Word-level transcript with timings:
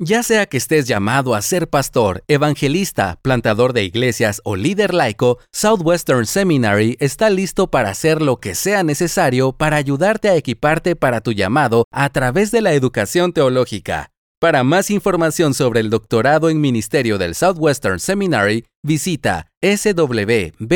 Ya 0.00 0.22
sea 0.22 0.46
que 0.46 0.58
estés 0.58 0.86
llamado 0.86 1.34
a 1.34 1.42
ser 1.42 1.68
pastor, 1.68 2.22
evangelista, 2.28 3.18
plantador 3.20 3.72
de 3.72 3.82
iglesias 3.82 4.40
o 4.44 4.54
líder 4.54 4.94
laico, 4.94 5.40
Southwestern 5.52 6.24
Seminary 6.24 6.96
está 7.00 7.30
listo 7.30 7.68
para 7.68 7.90
hacer 7.90 8.22
lo 8.22 8.36
que 8.38 8.54
sea 8.54 8.84
necesario 8.84 9.50
para 9.50 9.76
ayudarte 9.76 10.28
a 10.28 10.36
equiparte 10.36 10.94
para 10.94 11.20
tu 11.20 11.32
llamado 11.32 11.84
a 11.90 12.10
través 12.10 12.52
de 12.52 12.60
la 12.60 12.74
educación 12.74 13.32
teológica. 13.32 14.12
Para 14.38 14.62
más 14.62 14.88
información 14.92 15.52
sobre 15.52 15.80
el 15.80 15.90
doctorado 15.90 16.48
en 16.48 16.60
ministerio 16.60 17.18
del 17.18 17.34
Southwestern 17.34 17.98
Seminary, 17.98 18.66
visita 18.84 19.50
swbts.edu 19.60 20.70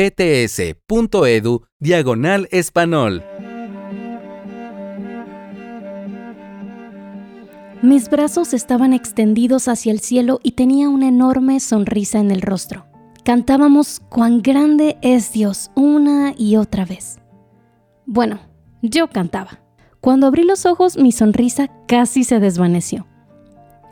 diagonal 1.79 2.49
español. 2.51 3.23
Mis 7.83 8.09
brazos 8.09 8.53
estaban 8.53 8.93
extendidos 8.93 9.67
hacia 9.67 9.91
el 9.91 9.99
cielo 9.99 10.39
y 10.41 10.53
tenía 10.53 10.87
una 10.87 11.09
enorme 11.09 11.59
sonrisa 11.59 12.17
en 12.19 12.31
el 12.31 12.41
rostro. 12.41 12.85
Cantábamos 13.25 13.99
cuán 14.07 14.41
grande 14.41 14.97
es 15.01 15.33
Dios 15.33 15.69
una 15.75 16.33
y 16.37 16.55
otra 16.55 16.85
vez. 16.85 17.19
Bueno, 18.05 18.39
yo 18.81 19.09
cantaba. 19.09 19.59
Cuando 19.99 20.27
abrí 20.27 20.45
los 20.45 20.65
ojos 20.65 20.95
mi 20.95 21.11
sonrisa 21.11 21.67
casi 21.85 22.23
se 22.23 22.39
desvaneció. 22.39 23.05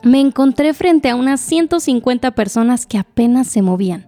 Me 0.02 0.20
encontré 0.20 0.72
frente 0.72 1.10
a 1.10 1.14
unas 1.14 1.42
150 1.42 2.30
personas 2.30 2.86
que 2.86 2.96
apenas 2.96 3.46
se 3.46 3.60
movían. 3.60 4.06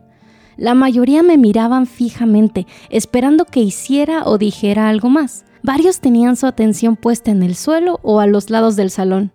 La 0.57 0.73
mayoría 0.73 1.23
me 1.23 1.37
miraban 1.37 1.87
fijamente, 1.87 2.67
esperando 2.89 3.45
que 3.45 3.61
hiciera 3.61 4.25
o 4.25 4.39
dijera 4.39 4.89
algo 4.89 5.11
más. 5.11 5.45
Varios 5.63 6.01
tenían 6.01 6.37
su 6.37 6.47
atención 6.47 6.97
puesta 6.97 7.31
en 7.31 7.43
el 7.43 7.55
suelo 7.55 8.01
o 8.03 8.21
a 8.21 8.27
los 8.27 8.49
lados 8.49 8.77
del 8.77 8.89
salón. 8.89 9.35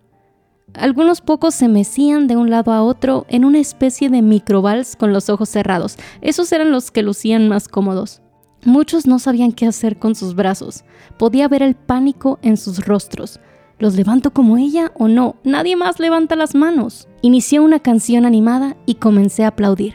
Algunos 0.74 1.20
pocos 1.20 1.54
se 1.54 1.68
mecían 1.68 2.26
de 2.26 2.36
un 2.36 2.50
lado 2.50 2.72
a 2.72 2.82
otro 2.82 3.26
en 3.28 3.44
una 3.44 3.58
especie 3.58 4.08
de 4.08 4.22
microvals 4.22 4.96
con 4.96 5.12
los 5.12 5.28
ojos 5.28 5.48
cerrados. 5.48 5.96
Esos 6.20 6.52
eran 6.52 6.70
los 6.70 6.90
que 6.90 7.02
lucían 7.02 7.48
más 7.48 7.68
cómodos. 7.68 8.22
Muchos 8.64 9.06
no 9.06 9.18
sabían 9.18 9.52
qué 9.52 9.66
hacer 9.66 9.98
con 9.98 10.14
sus 10.14 10.34
brazos. 10.34 10.84
Podía 11.18 11.48
ver 11.48 11.62
el 11.62 11.74
pánico 11.74 12.38
en 12.42 12.56
sus 12.56 12.84
rostros. 12.84 13.40
¿Los 13.78 13.94
levanto 13.96 14.32
como 14.32 14.58
ella 14.58 14.92
o 14.94 15.08
no? 15.08 15.36
Nadie 15.42 15.74
más 15.74 15.98
levanta 15.98 16.36
las 16.36 16.54
manos. 16.54 17.08
Inicié 17.22 17.60
una 17.60 17.80
canción 17.80 18.26
animada 18.26 18.76
y 18.84 18.96
comencé 18.96 19.44
a 19.44 19.48
aplaudir. 19.48 19.94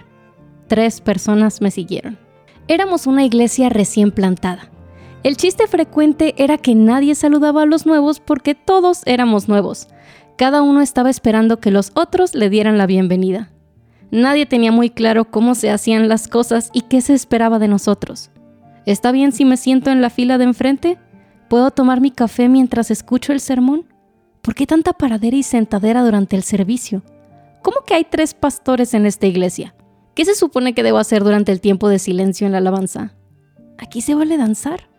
Tres 0.67 0.99
personas 1.01 1.61
me 1.61 1.69
siguieron. 1.69 2.17
Éramos 2.67 3.05
una 3.05 3.23
iglesia 3.23 3.69
recién 3.69 4.11
plantada. 4.11 4.71
El 5.21 5.37
chiste 5.37 5.67
frecuente 5.67 6.33
era 6.37 6.57
que 6.57 6.73
nadie 6.73 7.13
saludaba 7.13 7.61
a 7.61 7.65
los 7.67 7.85
nuevos 7.85 8.19
porque 8.19 8.55
todos 8.55 9.03
éramos 9.05 9.47
nuevos. 9.47 9.87
Cada 10.37 10.61
uno 10.61 10.81
estaba 10.81 11.09
esperando 11.09 11.61
que 11.61 11.71
los 11.71 11.91
otros 11.95 12.35
le 12.35 12.49
dieran 12.49 12.77
la 12.77 12.87
bienvenida. 12.87 13.51
Nadie 14.11 14.45
tenía 14.45 14.71
muy 14.71 14.89
claro 14.89 15.31
cómo 15.31 15.55
se 15.55 15.71
hacían 15.71 16.09
las 16.09 16.27
cosas 16.27 16.71
y 16.73 16.81
qué 16.81 16.99
se 16.99 17.13
esperaba 17.13 17.57
de 17.57 17.69
nosotros. 17.69 18.31
¿Está 18.85 19.13
bien 19.13 19.31
si 19.31 19.45
me 19.45 19.55
siento 19.55 19.91
en 19.91 20.01
la 20.01 20.09
fila 20.09 20.37
de 20.37 20.43
enfrente? 20.43 20.97
¿Puedo 21.49 21.71
tomar 21.71 22.01
mi 22.01 22.11
café 22.11 22.49
mientras 22.49 22.91
escucho 22.91 23.31
el 23.31 23.39
sermón? 23.39 23.85
¿Por 24.41 24.55
qué 24.55 24.67
tanta 24.67 24.91
paradera 24.91 25.37
y 25.37 25.43
sentadera 25.43 26.03
durante 26.03 26.35
el 26.35 26.43
servicio? 26.43 27.01
¿Cómo 27.61 27.77
que 27.85 27.93
hay 27.95 28.03
tres 28.03 28.33
pastores 28.33 28.93
en 28.93 29.05
esta 29.05 29.27
iglesia? 29.27 29.73
¿Qué 30.15 30.25
se 30.25 30.35
supone 30.35 30.73
que 30.73 30.83
debo 30.83 30.97
hacer 30.97 31.23
durante 31.23 31.51
el 31.53 31.61
tiempo 31.61 31.87
de 31.87 31.97
silencio 31.97 32.45
en 32.45 32.51
la 32.51 32.59
alabanza? 32.59 33.13
¿Aquí 33.77 34.01
se 34.01 34.15
vale 34.15 34.37
danzar? 34.37 34.89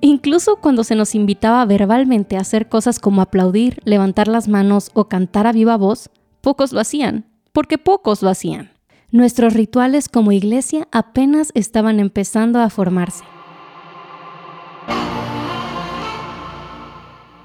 Incluso 0.00 0.56
cuando 0.56 0.84
se 0.84 0.94
nos 0.94 1.14
invitaba 1.14 1.64
verbalmente 1.64 2.36
a 2.36 2.40
hacer 2.40 2.68
cosas 2.68 2.98
como 2.98 3.22
aplaudir, 3.22 3.80
levantar 3.84 4.28
las 4.28 4.46
manos 4.46 4.90
o 4.92 5.08
cantar 5.08 5.46
a 5.46 5.52
viva 5.52 5.76
voz, 5.76 6.10
pocos 6.42 6.72
lo 6.72 6.80
hacían, 6.80 7.24
porque 7.52 7.78
pocos 7.78 8.22
lo 8.22 8.28
hacían. 8.28 8.70
Nuestros 9.10 9.54
rituales 9.54 10.08
como 10.08 10.32
iglesia 10.32 10.86
apenas 10.92 11.50
estaban 11.54 11.98
empezando 12.00 12.60
a 12.60 12.68
formarse. 12.68 13.24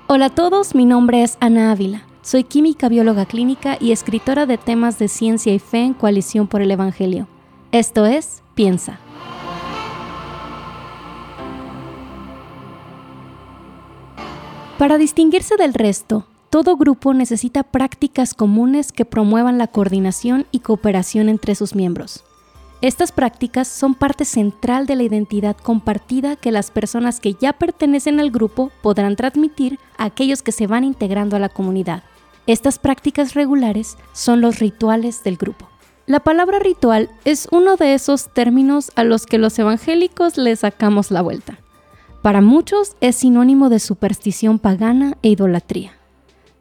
Hola 0.08 0.26
a 0.26 0.30
todos, 0.30 0.76
mi 0.76 0.86
nombre 0.86 1.24
es 1.24 1.38
Ana 1.40 1.72
Ávila. 1.72 2.04
Soy 2.22 2.44
química 2.44 2.90
bióloga 2.90 3.26
clínica 3.26 3.78
y 3.80 3.94
escritora 3.94 4.46
de 4.46 4.58
temas 4.58 5.00
de 5.00 5.08
ciencia 5.08 5.54
y 5.54 5.60
fe 5.60 5.80
en 5.80 5.94
Coalición 5.94 6.48
por 6.48 6.62
el 6.62 6.72
Evangelio. 6.72 7.28
Esto 7.72 8.06
es 8.06 8.44
Piensa. 8.54 9.00
Para 14.82 14.98
distinguirse 14.98 15.58
del 15.58 15.76
resto, 15.76 16.26
todo 16.50 16.76
grupo 16.76 17.14
necesita 17.14 17.62
prácticas 17.62 18.34
comunes 18.34 18.92
que 18.92 19.06
promuevan 19.06 19.60
la 19.60 19.68
coordinación 19.68 20.48
y 20.50 20.62
cooperación 20.62 21.30
entre 21.30 21.54
sus 21.54 21.76
miembros. 21.76 22.24
Estas 22.82 23.12
prácticas 23.12 23.68
son 23.68 23.94
parte 23.94 24.26
central 24.26 24.88
de 24.88 24.96
la 24.96 25.04
identidad 25.04 25.56
compartida 25.56 26.36
que 26.36 26.52
las 26.52 26.72
personas 26.72 27.20
que 27.20 27.36
ya 27.36 27.54
pertenecen 27.54 28.20
al 28.20 28.32
grupo 28.32 28.72
podrán 28.82 29.16
transmitir 29.16 29.78
a 30.00 30.06
aquellos 30.06 30.42
que 30.42 30.52
se 30.52 30.66
van 30.66 30.84
integrando 30.84 31.36
a 31.36 31.40
la 31.40 31.50
comunidad. 31.50 32.02
Estas 32.48 32.80
prácticas 32.80 33.36
regulares 33.36 33.98
son 34.14 34.42
los 34.42 34.58
rituales 34.58 35.24
del 35.24 35.38
grupo. 35.38 35.70
La 36.08 36.22
palabra 36.22 36.58
ritual 36.58 37.12
es 37.24 37.48
uno 37.52 37.76
de 37.76 37.94
esos 37.94 38.34
términos 38.34 38.92
a 38.96 39.04
los 39.04 39.28
que 39.28 39.38
los 39.38 39.60
evangélicos 39.60 40.38
le 40.38 40.56
sacamos 40.56 41.12
la 41.12 41.22
vuelta. 41.22 41.60
Para 42.22 42.42
muchos 42.42 42.96
es 43.02 43.16
sinónimo 43.16 43.70
de 43.70 43.80
superstición 43.80 44.60
pagana 44.60 45.18
e 45.24 45.30
idolatría. 45.30 45.94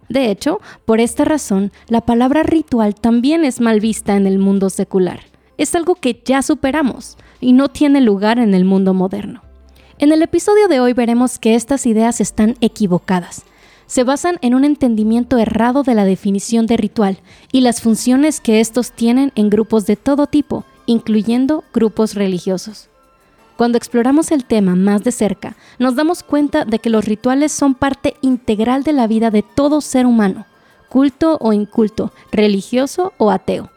De 0.09 0.31
hecho, 0.31 0.61
por 0.87 1.01
esta 1.01 1.25
razón, 1.25 1.71
la 1.87 2.01
palabra 2.01 2.43
ritual 2.43 2.95
también 2.95 3.45
es 3.45 3.61
mal 3.61 3.79
vista 3.79 4.17
en 4.17 4.27
el 4.27 4.39
mundo 4.39 4.71
secular. 4.71 5.21
Es 5.59 5.75
algo 5.75 5.95
que 5.95 6.21
ya 6.25 6.43
superamos 6.43 7.17
y 7.41 7.53
no 7.53 7.69
tiene 7.69 8.01
lugar 8.01 8.39
en 8.39 8.55
el 8.55 8.65
mundo 8.65 8.95
moderno. 8.95 9.43
En 9.99 10.13
el 10.13 10.23
episodio 10.23 10.67
de 10.67 10.81
hoy 10.81 10.95
veremos 10.95 11.39
que 11.39 11.55
estas 11.55 11.85
ideas 11.87 12.21
están 12.21 12.57
equivocadas. 12.61 13.45
Se 13.87 14.03
basan 14.03 14.39
en 14.41 14.55
un 14.55 14.65
entendimiento 14.65 15.37
errado 15.37 15.83
de 15.83 15.95
la 15.95 16.05
definición 16.05 16.67
de 16.67 16.79
ritual 16.79 17.19
y 17.53 17.61
las 17.61 17.83
funciones 17.83 18.41
que 18.41 18.61
estos 18.61 18.93
tienen 18.93 19.31
en 19.35 19.51
grupos 19.51 19.87
de 19.87 19.97
todo 19.97 20.27
tipo, 20.27 20.65
incluyendo 20.87 21.65
grupos 21.73 22.15
religiosos. 22.15 22.90
Cuando 23.61 23.77
exploramos 23.77 24.31
el 24.31 24.47
tema 24.47 24.75
más 24.75 25.05
de 25.05 25.13
cerca, 25.13 25.55
nos 25.79 25.95
damos 25.95 26.23
cuenta 26.23 26.65
de 26.65 26.79
que 26.79 26.89
los 26.89 27.05
rituales 27.05 27.53
son 27.53 27.75
parte 27.75 28.15
integral 28.23 28.85
de 28.85 28.95
la 28.95 29.07
vida 29.07 29.31
de 29.31 29.43
todo 29.43 29.83
ser 29.83 30.07
humano, 30.07 30.47
culto 30.89 31.37
o 31.43 31.53
inculto, 31.53 32.11
religioso 32.33 33.13
o 33.19 33.31
ateo. 33.31 33.69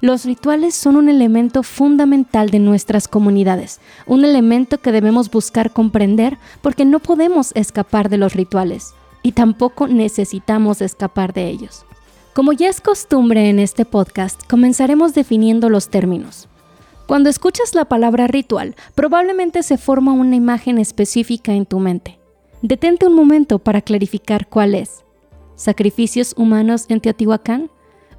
Los 0.00 0.26
rituales 0.26 0.76
son 0.76 0.94
un 0.94 1.08
elemento 1.08 1.64
fundamental 1.64 2.50
de 2.50 2.60
nuestras 2.60 3.08
comunidades, 3.08 3.80
un 4.06 4.24
elemento 4.24 4.78
que 4.78 4.92
debemos 4.92 5.28
buscar 5.28 5.72
comprender 5.72 6.38
porque 6.62 6.84
no 6.84 7.00
podemos 7.00 7.50
escapar 7.56 8.08
de 8.08 8.18
los 8.18 8.32
rituales 8.32 8.94
y 9.24 9.32
tampoco 9.32 9.88
necesitamos 9.88 10.80
escapar 10.80 11.32
de 11.32 11.48
ellos. 11.48 11.84
Como 12.32 12.52
ya 12.52 12.68
es 12.68 12.80
costumbre 12.80 13.48
en 13.48 13.58
este 13.58 13.84
podcast, 13.84 14.40
comenzaremos 14.48 15.14
definiendo 15.14 15.68
los 15.68 15.88
términos. 15.88 16.46
Cuando 17.06 17.30
escuchas 17.30 17.74
la 17.74 17.84
palabra 17.84 18.26
ritual, 18.26 18.74
probablemente 18.96 19.62
se 19.62 19.78
forma 19.78 20.12
una 20.12 20.34
imagen 20.34 20.78
específica 20.78 21.52
en 21.52 21.64
tu 21.64 21.78
mente. 21.78 22.18
Detente 22.62 23.06
un 23.06 23.14
momento 23.14 23.60
para 23.60 23.80
clarificar 23.80 24.48
cuál 24.48 24.74
es. 24.74 25.04
¿Sacrificios 25.54 26.34
humanos 26.36 26.86
en 26.88 27.00
Teotihuacán? 27.00 27.70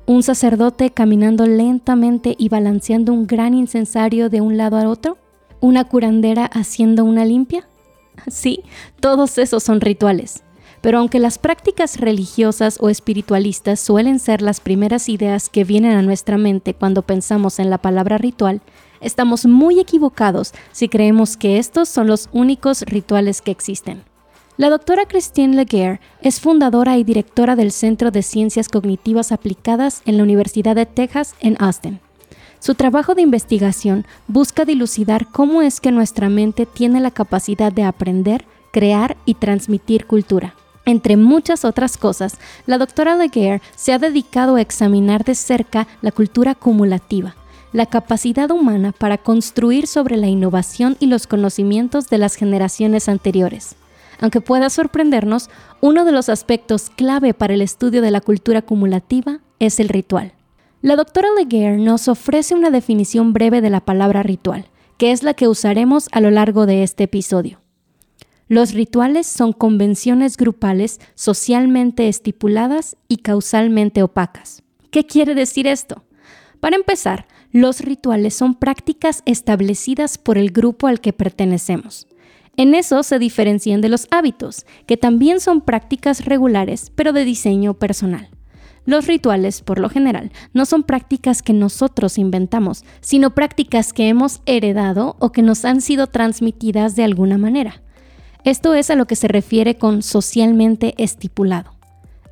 ¿Un 0.05 0.23
sacerdote 0.23 0.91
caminando 0.91 1.45
lentamente 1.45 2.33
y 2.37 2.47
balanceando 2.47 3.11
un 3.11 3.27
gran 3.27 3.53
incensario 3.53 4.29
de 4.29 4.39
un 4.39 4.55
lado 4.55 4.77
a 4.77 4.87
otro? 4.87 5.17
¿Una 5.59 5.83
curandera 5.83 6.45
haciendo 6.45 7.03
una 7.03 7.25
limpia? 7.25 7.67
Sí, 8.27 8.63
todos 9.01 9.37
esos 9.37 9.63
son 9.63 9.81
rituales. 9.81 10.43
Pero 10.87 10.99
aunque 10.99 11.19
las 11.19 11.37
prácticas 11.37 11.99
religiosas 11.99 12.77
o 12.79 12.87
espiritualistas 12.87 13.77
suelen 13.77 14.19
ser 14.19 14.41
las 14.41 14.61
primeras 14.61 15.09
ideas 15.09 15.49
que 15.49 15.65
vienen 15.65 15.91
a 15.91 16.01
nuestra 16.01 16.37
mente 16.37 16.73
cuando 16.73 17.01
pensamos 17.01 17.59
en 17.59 17.69
la 17.69 17.77
palabra 17.77 18.17
ritual, 18.17 18.61
estamos 19.01 19.45
muy 19.45 19.81
equivocados 19.81 20.53
si 20.71 20.87
creemos 20.87 21.35
que 21.35 21.57
estos 21.57 21.89
son 21.89 22.07
los 22.07 22.29
únicos 22.31 22.83
rituales 22.83 23.41
que 23.41 23.51
existen. 23.51 24.03
La 24.55 24.69
doctora 24.69 25.05
Christine 25.07 25.57
Laguerre 25.57 25.99
es 26.21 26.39
fundadora 26.39 26.97
y 26.97 27.03
directora 27.03 27.57
del 27.57 27.73
Centro 27.73 28.09
de 28.09 28.23
Ciencias 28.23 28.69
Cognitivas 28.69 29.33
Aplicadas 29.33 30.01
en 30.05 30.15
la 30.15 30.23
Universidad 30.23 30.77
de 30.77 30.85
Texas 30.85 31.35
en 31.41 31.57
Austin. 31.59 31.99
Su 32.59 32.75
trabajo 32.75 33.13
de 33.13 33.23
investigación 33.23 34.05
busca 34.29 34.63
dilucidar 34.63 35.27
cómo 35.33 35.61
es 35.61 35.81
que 35.81 35.91
nuestra 35.91 36.29
mente 36.29 36.65
tiene 36.65 37.01
la 37.01 37.11
capacidad 37.11 37.73
de 37.73 37.83
aprender, 37.83 38.45
crear 38.71 39.17
y 39.25 39.33
transmitir 39.33 40.05
cultura. 40.05 40.55
Entre 40.87 41.17
muchas 41.17 41.65
otras 41.65 41.97
cosas, 41.97 42.37
la 42.65 42.77
doctora 42.77 43.17
Laguerre 43.17 43.61
se 43.75 43.91
ha 43.91 43.99
dedicado 43.99 44.55
a 44.55 44.61
examinar 44.61 45.25
de 45.25 45.35
cerca 45.35 45.85
la 46.01 46.13
cultura 46.13 46.51
acumulativa, 46.51 47.35
la 47.73 47.87
capacidad 47.87 48.49
humana 48.51 48.93
para 48.97 49.17
construir 49.17 49.85
sobre 49.85 50.15
la 50.15 50.27
innovación 50.27 50.95
y 51.01 51.07
los 51.07 51.27
conocimientos 51.27 52.07
de 52.07 52.19
las 52.19 52.35
generaciones 52.35 53.09
anteriores. 53.09 53.75
Aunque 54.21 54.39
pueda 54.39 54.69
sorprendernos, 54.69 55.49
Uno 55.79 56.05
de 56.05 56.11
los 56.11 56.29
aspectos 56.29 56.89
clave 56.89 57.35
para 57.35 57.53
el 57.53 57.61
estudio 57.61 58.01
de 58.01 58.09
la 58.09 58.21
cultura 58.21 58.59
acumulativa 58.59 59.41
es 59.59 59.79
el 59.79 59.89
ritual. 59.89 60.33
La 60.81 60.95
doctora 60.95 61.27
Leguer 61.37 61.77
nos 61.79 62.07
ofrece 62.07 62.55
una 62.55 62.71
definición 62.71 63.31
breve 63.33 63.61
de 63.61 63.69
la 63.69 63.81
palabra 63.81 64.23
ritual, 64.23 64.69
que 64.97 65.11
es 65.11 65.21
la 65.21 65.35
que 65.35 65.47
usaremos 65.47 66.07
a 66.13 66.21
lo 66.21 66.31
largo 66.31 66.65
de 66.65 66.81
este 66.81 67.03
episodio. 67.03 67.59
Los 68.49 68.73
rituales 68.73 69.27
son 69.27 69.51
convenciones 69.51 70.37
grupales 70.37 70.99
socialmente 71.15 72.07
estipuladas 72.07 72.95
y 73.09 73.17
causalmente 73.17 74.03
opacas. 74.03 74.63
¿Qué 74.89 75.05
quiere 75.05 75.35
decir 75.35 75.67
esto? 75.67 76.05
Para 76.61 76.77
empezar, 76.77 77.27
los 77.51 77.81
rituales 77.81 78.35
son 78.35 78.55
prácticas 78.55 79.21
establecidas 79.25 80.17
por 80.17 80.37
el 80.37 80.51
grupo 80.51 80.87
al 80.87 81.01
que 81.01 81.11
pertenecemos. 81.11 82.07
En 82.55 82.73
eso 82.73 83.03
se 83.03 83.19
diferencian 83.19 83.81
de 83.81 83.89
los 83.89 84.07
hábitos, 84.11 84.65
que 84.87 84.97
también 84.97 85.41
son 85.41 85.61
prácticas 85.61 86.25
regulares, 86.25 86.91
pero 86.95 87.13
de 87.13 87.25
diseño 87.25 87.73
personal. 87.73 88.29
Los 88.85 89.07
rituales, 89.07 89.61
por 89.61 89.79
lo 89.79 89.89
general, 89.89 90.31
no 90.53 90.65
son 90.65 90.83
prácticas 90.83 91.41
que 91.41 91.51
nosotros 91.51 92.17
inventamos, 92.17 92.85
sino 93.01 93.35
prácticas 93.35 93.91
que 93.91 94.07
hemos 94.07 94.41
heredado 94.45 95.17
o 95.19 95.33
que 95.33 95.41
nos 95.41 95.65
han 95.65 95.81
sido 95.81 96.07
transmitidas 96.07 96.95
de 96.95 97.03
alguna 97.03 97.37
manera. 97.37 97.83
Esto 98.47 98.75
es 98.75 98.89
a 98.89 98.95
lo 98.95 99.07
que 99.07 99.17
se 99.17 99.27
refiere 99.27 99.75
con 99.75 100.01
socialmente 100.01 100.93
estipulado. 101.03 101.71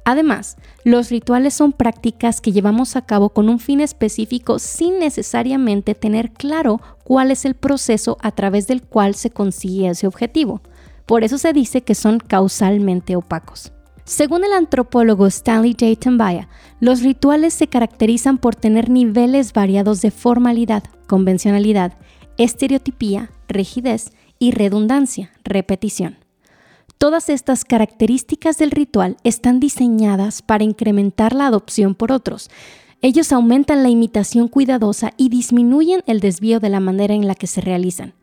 Además, 0.05 0.55
los 0.85 1.09
rituales 1.09 1.53
son 1.53 1.73
prácticas 1.73 2.39
que 2.39 2.53
llevamos 2.53 2.95
a 2.95 3.01
cabo 3.01 3.31
con 3.31 3.49
un 3.49 3.59
fin 3.59 3.81
específico 3.81 4.57
sin 4.57 4.97
necesariamente 4.97 5.93
tener 5.93 6.31
claro 6.31 6.79
cuál 7.03 7.31
es 7.31 7.43
el 7.43 7.53
proceso 7.53 8.17
a 8.21 8.31
través 8.31 8.65
del 8.65 8.81
cual 8.81 9.15
se 9.15 9.29
consigue 9.29 9.89
ese 9.89 10.07
objetivo. 10.07 10.61
Por 11.05 11.25
eso 11.25 11.37
se 11.37 11.51
dice 11.51 11.81
que 11.81 11.95
son 11.95 12.19
causalmente 12.19 13.17
opacos. 13.17 13.73
Según 14.05 14.45
el 14.45 14.53
antropólogo 14.53 15.27
Stanley 15.27 15.75
J. 15.77 15.99
Tambaya, 15.99 16.47
los 16.79 17.01
rituales 17.01 17.53
se 17.53 17.67
caracterizan 17.67 18.37
por 18.37 18.55
tener 18.55 18.89
niveles 18.89 19.51
variados 19.51 19.99
de 19.99 20.11
formalidad, 20.11 20.85
convencionalidad, 21.07 21.91
estereotipía, 22.37 23.31
rigidez 23.49 24.13
y 24.45 24.51
redundancia, 24.51 25.31
repetición. 25.43 26.17
Todas 26.99 27.29
estas 27.29 27.65
características 27.65 28.59
del 28.59 28.69
ritual 28.69 29.17
están 29.23 29.59
diseñadas 29.59 30.43
para 30.43 30.63
incrementar 30.63 31.33
la 31.33 31.47
adopción 31.47 31.95
por 31.95 32.11
otros. 32.11 32.51
Ellos 33.01 33.31
aumentan 33.31 33.81
la 33.81 33.89
imitación 33.89 34.47
cuidadosa 34.47 35.13
y 35.17 35.29
disminuyen 35.29 36.03
el 36.05 36.19
desvío 36.19 36.59
de 36.59 36.69
la 36.69 36.79
manera 36.79 37.15
en 37.15 37.27
la 37.27 37.33
que 37.33 37.47
se 37.47 37.59
realizan. 37.59 38.13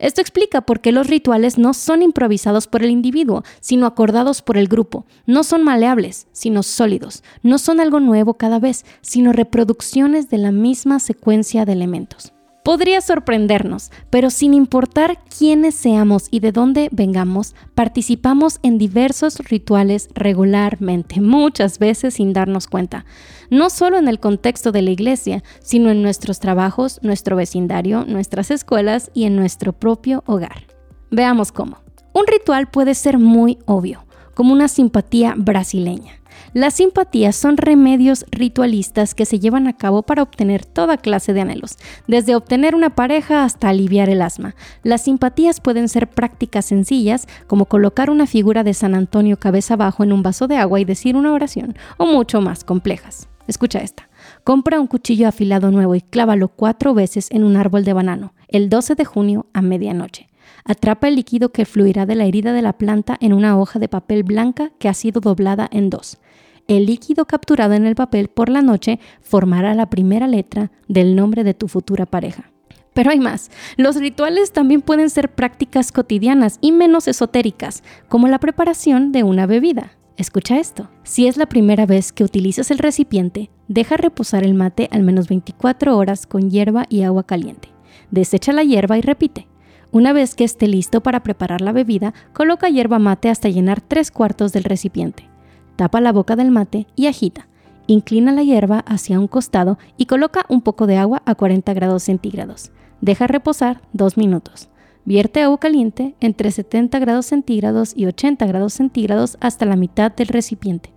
Esto 0.00 0.20
explica 0.20 0.62
por 0.62 0.80
qué 0.80 0.90
los 0.90 1.06
rituales 1.06 1.58
no 1.58 1.74
son 1.74 2.02
improvisados 2.02 2.66
por 2.66 2.82
el 2.82 2.90
individuo, 2.90 3.44
sino 3.60 3.86
acordados 3.86 4.42
por 4.42 4.56
el 4.56 4.66
grupo. 4.66 5.06
No 5.26 5.44
son 5.44 5.62
maleables, 5.62 6.26
sino 6.32 6.64
sólidos. 6.64 7.22
No 7.44 7.58
son 7.58 7.78
algo 7.78 8.00
nuevo 8.00 8.34
cada 8.34 8.58
vez, 8.58 8.84
sino 9.00 9.32
reproducciones 9.32 10.28
de 10.28 10.38
la 10.38 10.50
misma 10.50 10.98
secuencia 10.98 11.64
de 11.64 11.72
elementos 11.72 12.32
podría 12.68 13.00
sorprendernos, 13.00 13.90
pero 14.10 14.28
sin 14.28 14.52
importar 14.52 15.20
quiénes 15.38 15.74
seamos 15.74 16.28
y 16.30 16.40
de 16.40 16.52
dónde 16.52 16.90
vengamos, 16.92 17.54
participamos 17.74 18.58
en 18.62 18.76
diversos 18.76 19.38
rituales 19.38 20.10
regularmente, 20.12 21.22
muchas 21.22 21.78
veces 21.78 22.12
sin 22.12 22.34
darnos 22.34 22.66
cuenta, 22.66 23.06
no 23.48 23.70
solo 23.70 23.96
en 23.96 24.06
el 24.06 24.20
contexto 24.20 24.70
de 24.70 24.82
la 24.82 24.90
iglesia, 24.90 25.42
sino 25.62 25.88
en 25.88 26.02
nuestros 26.02 26.40
trabajos, 26.40 27.00
nuestro 27.02 27.36
vecindario, 27.36 28.04
nuestras 28.04 28.50
escuelas 28.50 29.10
y 29.14 29.24
en 29.24 29.34
nuestro 29.34 29.72
propio 29.72 30.22
hogar. 30.26 30.66
Veamos 31.10 31.52
cómo. 31.52 31.78
Un 32.12 32.26
ritual 32.26 32.70
puede 32.70 32.94
ser 32.94 33.18
muy 33.18 33.56
obvio, 33.64 34.04
como 34.34 34.52
una 34.52 34.68
simpatía 34.68 35.32
brasileña. 35.38 36.17
Las 36.54 36.74
simpatías 36.74 37.36
son 37.36 37.56
remedios 37.56 38.24
ritualistas 38.30 39.14
que 39.14 39.26
se 39.26 39.38
llevan 39.38 39.66
a 39.66 39.76
cabo 39.76 40.02
para 40.02 40.22
obtener 40.22 40.64
toda 40.64 40.96
clase 40.96 41.32
de 41.32 41.42
anhelos, 41.42 41.76
desde 42.06 42.34
obtener 42.34 42.74
una 42.74 42.90
pareja 42.90 43.44
hasta 43.44 43.68
aliviar 43.68 44.08
el 44.08 44.22
asma. 44.22 44.54
Las 44.82 45.04
simpatías 45.04 45.60
pueden 45.60 45.88
ser 45.88 46.08
prácticas 46.08 46.64
sencillas, 46.64 47.28
como 47.46 47.66
colocar 47.66 48.08
una 48.10 48.26
figura 48.26 48.64
de 48.64 48.74
San 48.74 48.94
Antonio 48.94 49.38
cabeza 49.38 49.74
abajo 49.74 50.04
en 50.04 50.12
un 50.12 50.22
vaso 50.22 50.48
de 50.48 50.56
agua 50.56 50.80
y 50.80 50.84
decir 50.84 51.16
una 51.16 51.32
oración, 51.32 51.76
o 51.98 52.06
mucho 52.06 52.40
más 52.40 52.64
complejas. 52.64 53.28
Escucha 53.46 53.80
esta. 53.80 54.08
Compra 54.44 54.80
un 54.80 54.86
cuchillo 54.86 55.28
afilado 55.28 55.70
nuevo 55.70 55.94
y 55.94 56.00
clávalo 56.00 56.48
cuatro 56.48 56.94
veces 56.94 57.28
en 57.30 57.44
un 57.44 57.56
árbol 57.56 57.84
de 57.84 57.92
banano, 57.92 58.34
el 58.48 58.68
12 58.68 58.94
de 58.94 59.04
junio 59.04 59.46
a 59.52 59.62
medianoche. 59.62 60.27
Atrapa 60.68 61.08
el 61.08 61.16
líquido 61.16 61.48
que 61.48 61.64
fluirá 61.64 62.04
de 62.04 62.14
la 62.14 62.26
herida 62.26 62.52
de 62.52 62.60
la 62.60 62.74
planta 62.74 63.16
en 63.22 63.32
una 63.32 63.58
hoja 63.58 63.78
de 63.78 63.88
papel 63.88 64.22
blanca 64.22 64.70
que 64.78 64.90
ha 64.90 64.92
sido 64.92 65.22
doblada 65.22 65.66
en 65.72 65.88
dos. 65.88 66.18
El 66.66 66.84
líquido 66.84 67.24
capturado 67.24 67.72
en 67.72 67.86
el 67.86 67.94
papel 67.94 68.28
por 68.28 68.50
la 68.50 68.60
noche 68.60 69.00
formará 69.22 69.74
la 69.74 69.88
primera 69.88 70.26
letra 70.26 70.70
del 70.86 71.16
nombre 71.16 71.42
de 71.42 71.54
tu 71.54 71.68
futura 71.68 72.04
pareja. 72.04 72.50
Pero 72.92 73.10
hay 73.10 73.18
más. 73.18 73.50
Los 73.78 73.96
rituales 73.96 74.52
también 74.52 74.82
pueden 74.82 75.08
ser 75.08 75.30
prácticas 75.34 75.90
cotidianas 75.90 76.58
y 76.60 76.72
menos 76.72 77.08
esotéricas, 77.08 77.82
como 78.10 78.28
la 78.28 78.38
preparación 78.38 79.10
de 79.10 79.22
una 79.22 79.46
bebida. 79.46 79.92
Escucha 80.18 80.58
esto. 80.58 80.90
Si 81.02 81.28
es 81.28 81.38
la 81.38 81.46
primera 81.46 81.86
vez 81.86 82.12
que 82.12 82.24
utilizas 82.24 82.70
el 82.70 82.76
recipiente, 82.76 83.48
deja 83.68 83.96
reposar 83.96 84.44
el 84.44 84.52
mate 84.52 84.90
al 84.90 85.02
menos 85.02 85.28
24 85.28 85.96
horas 85.96 86.26
con 86.26 86.50
hierba 86.50 86.84
y 86.90 87.04
agua 87.04 87.22
caliente. 87.22 87.70
Desecha 88.10 88.52
la 88.52 88.64
hierba 88.64 88.98
y 88.98 89.00
repite. 89.00 89.48
Una 89.90 90.12
vez 90.12 90.34
que 90.34 90.44
esté 90.44 90.68
listo 90.68 91.02
para 91.02 91.22
preparar 91.22 91.62
la 91.62 91.72
bebida, 91.72 92.12
coloca 92.34 92.68
hierba 92.68 92.98
mate 92.98 93.30
hasta 93.30 93.48
llenar 93.48 93.80
tres 93.80 94.10
cuartos 94.10 94.52
del 94.52 94.64
recipiente. 94.64 95.28
Tapa 95.76 96.00
la 96.00 96.12
boca 96.12 96.36
del 96.36 96.50
mate 96.50 96.86
y 96.94 97.06
agita. 97.06 97.48
Inclina 97.86 98.32
la 98.32 98.42
hierba 98.42 98.80
hacia 98.80 99.18
un 99.18 99.28
costado 99.28 99.78
y 99.96 100.04
coloca 100.04 100.44
un 100.50 100.60
poco 100.60 100.86
de 100.86 100.98
agua 100.98 101.22
a 101.24 101.34
40 101.34 101.72
grados 101.72 102.02
centígrados. 102.02 102.70
Deja 103.00 103.26
reposar 103.26 103.80
2 103.94 104.18
minutos. 104.18 104.68
Vierte 105.06 105.40
agua 105.40 105.58
caliente 105.58 106.14
entre 106.20 106.50
70 106.50 106.98
grados 106.98 107.24
centígrados 107.24 107.96
y 107.96 108.04
80 108.04 108.44
grados 108.46 108.74
centígrados 108.74 109.38
hasta 109.40 109.64
la 109.64 109.76
mitad 109.76 110.12
del 110.12 110.28
recipiente. 110.28 110.92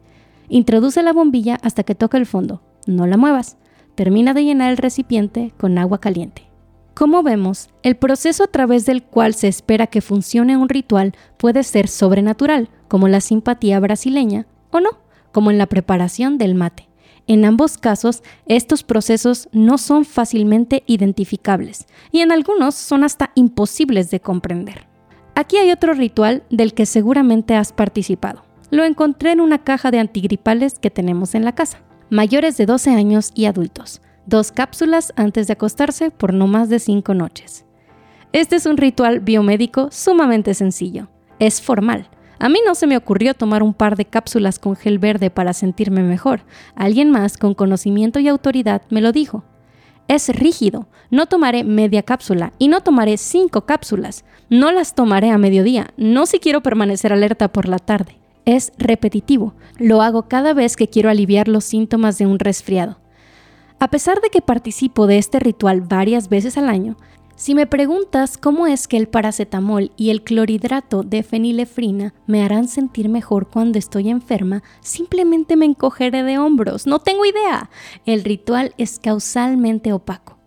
Introduce 0.49 1.01
la 1.01 1.13
bombilla 1.13 1.57
hasta 1.61 1.83
que 1.83 1.95
toque 1.95 2.17
el 2.17 2.25
fondo. 2.25 2.61
No 2.87 3.07
la 3.07 3.15
muevas. 3.15 3.55
Termina 3.95 4.33
de 4.33 4.43
llenar 4.43 4.71
el 4.71 4.77
recipiente 4.77 5.53
con 5.57 5.77
agua 5.77 6.01
caliente. 6.01 6.50
Como 6.93 7.23
vemos, 7.23 7.69
el 7.83 7.95
proceso 7.95 8.43
a 8.43 8.47
través 8.47 8.85
del 8.85 9.03
cual 9.03 9.33
se 9.33 9.47
espera 9.47 9.87
que 9.87 10.01
funcione 10.01 10.57
un 10.57 10.69
ritual 10.69 11.13
puede 11.37 11.63
ser 11.63 11.87
sobrenatural, 11.87 12.69
como 12.87 13.07
la 13.07 13.21
simpatía 13.21 13.79
brasileña, 13.79 14.45
o 14.71 14.79
no, 14.79 14.89
como 15.31 15.51
en 15.51 15.57
la 15.57 15.67
preparación 15.67 16.37
del 16.37 16.53
mate. 16.55 16.89
En 17.27 17.45
ambos 17.45 17.77
casos, 17.77 18.23
estos 18.45 18.83
procesos 18.83 19.47
no 19.53 19.77
son 19.77 20.05
fácilmente 20.05 20.83
identificables 20.85 21.85
y 22.11 22.19
en 22.19 22.31
algunos 22.31 22.75
son 22.75 23.03
hasta 23.03 23.31
imposibles 23.35 24.11
de 24.11 24.19
comprender. 24.19 24.87
Aquí 25.35 25.55
hay 25.57 25.71
otro 25.71 25.93
ritual 25.93 26.43
del 26.49 26.73
que 26.73 26.85
seguramente 26.85 27.55
has 27.55 27.71
participado. 27.71 28.43
Lo 28.69 28.83
encontré 28.83 29.31
en 29.31 29.39
una 29.39 29.63
caja 29.63 29.91
de 29.91 29.99
antigripales 29.99 30.77
que 30.79 30.89
tenemos 30.89 31.35
en 31.35 31.45
la 31.45 31.53
casa. 31.53 31.79
Mayores 32.09 32.57
de 32.57 32.65
12 32.65 32.89
años 32.89 33.31
y 33.33 33.45
adultos. 33.45 34.01
Dos 34.25 34.51
cápsulas 34.51 35.13
antes 35.15 35.47
de 35.47 35.53
acostarse 35.53 36.11
por 36.11 36.33
no 36.33 36.47
más 36.47 36.69
de 36.69 36.79
5 36.79 37.13
noches. 37.13 37.65
Este 38.33 38.55
es 38.55 38.65
un 38.65 38.77
ritual 38.77 39.19
biomédico 39.19 39.89
sumamente 39.91 40.53
sencillo. 40.53 41.09
Es 41.39 41.61
formal 41.61 42.09
a 42.41 42.49
mí 42.49 42.57
no 42.65 42.73
se 42.73 42.87
me 42.87 42.97
ocurrió 42.97 43.35
tomar 43.35 43.61
un 43.61 43.75
par 43.75 43.95
de 43.95 44.05
cápsulas 44.05 44.57
con 44.57 44.75
gel 44.75 44.97
verde 44.97 45.29
para 45.29 45.53
sentirme 45.53 46.01
mejor. 46.01 46.41
Alguien 46.73 47.11
más 47.11 47.37
con 47.37 47.53
conocimiento 47.53 48.19
y 48.19 48.27
autoridad 48.27 48.81
me 48.89 48.99
lo 48.99 49.11
dijo. 49.11 49.43
Es 50.07 50.27
rígido. 50.27 50.87
No 51.11 51.27
tomaré 51.27 51.63
media 51.63 52.01
cápsula 52.01 52.51
y 52.57 52.67
no 52.67 52.81
tomaré 52.81 53.17
cinco 53.17 53.67
cápsulas. 53.67 54.25
No 54.49 54.71
las 54.71 54.95
tomaré 54.95 55.29
a 55.29 55.37
mediodía, 55.37 55.91
no 55.97 56.25
si 56.25 56.39
quiero 56.39 56.63
permanecer 56.63 57.13
alerta 57.13 57.51
por 57.51 57.67
la 57.67 57.77
tarde. 57.77 58.17
Es 58.45 58.73
repetitivo. 58.79 59.53
Lo 59.77 60.01
hago 60.01 60.23
cada 60.23 60.55
vez 60.55 60.75
que 60.75 60.87
quiero 60.87 61.11
aliviar 61.11 61.47
los 61.47 61.63
síntomas 61.63 62.17
de 62.17 62.25
un 62.25 62.39
resfriado. 62.39 63.00
A 63.81 63.89
pesar 63.89 64.21
de 64.21 64.29
que 64.29 64.43
participo 64.43 65.07
de 65.07 65.17
este 65.17 65.39
ritual 65.39 65.81
varias 65.81 66.29
veces 66.29 66.55
al 66.55 66.69
año, 66.69 66.97
si 67.35 67.55
me 67.55 67.65
preguntas 67.65 68.37
cómo 68.37 68.67
es 68.67 68.87
que 68.87 68.95
el 68.95 69.07
paracetamol 69.07 69.91
y 69.97 70.11
el 70.11 70.21
clorhidrato 70.21 71.01
de 71.01 71.23
fenilefrina 71.23 72.13
me 72.27 72.43
harán 72.43 72.67
sentir 72.67 73.09
mejor 73.09 73.49
cuando 73.49 73.79
estoy 73.79 74.11
enferma, 74.11 74.61
simplemente 74.81 75.55
me 75.55 75.65
encogeré 75.65 76.21
de 76.21 76.37
hombros. 76.37 76.85
No 76.85 76.99
tengo 76.99 77.25
idea. 77.25 77.71
El 78.05 78.23
ritual 78.23 78.75
es 78.77 78.99
causalmente 78.99 79.93
opaco. 79.93 80.37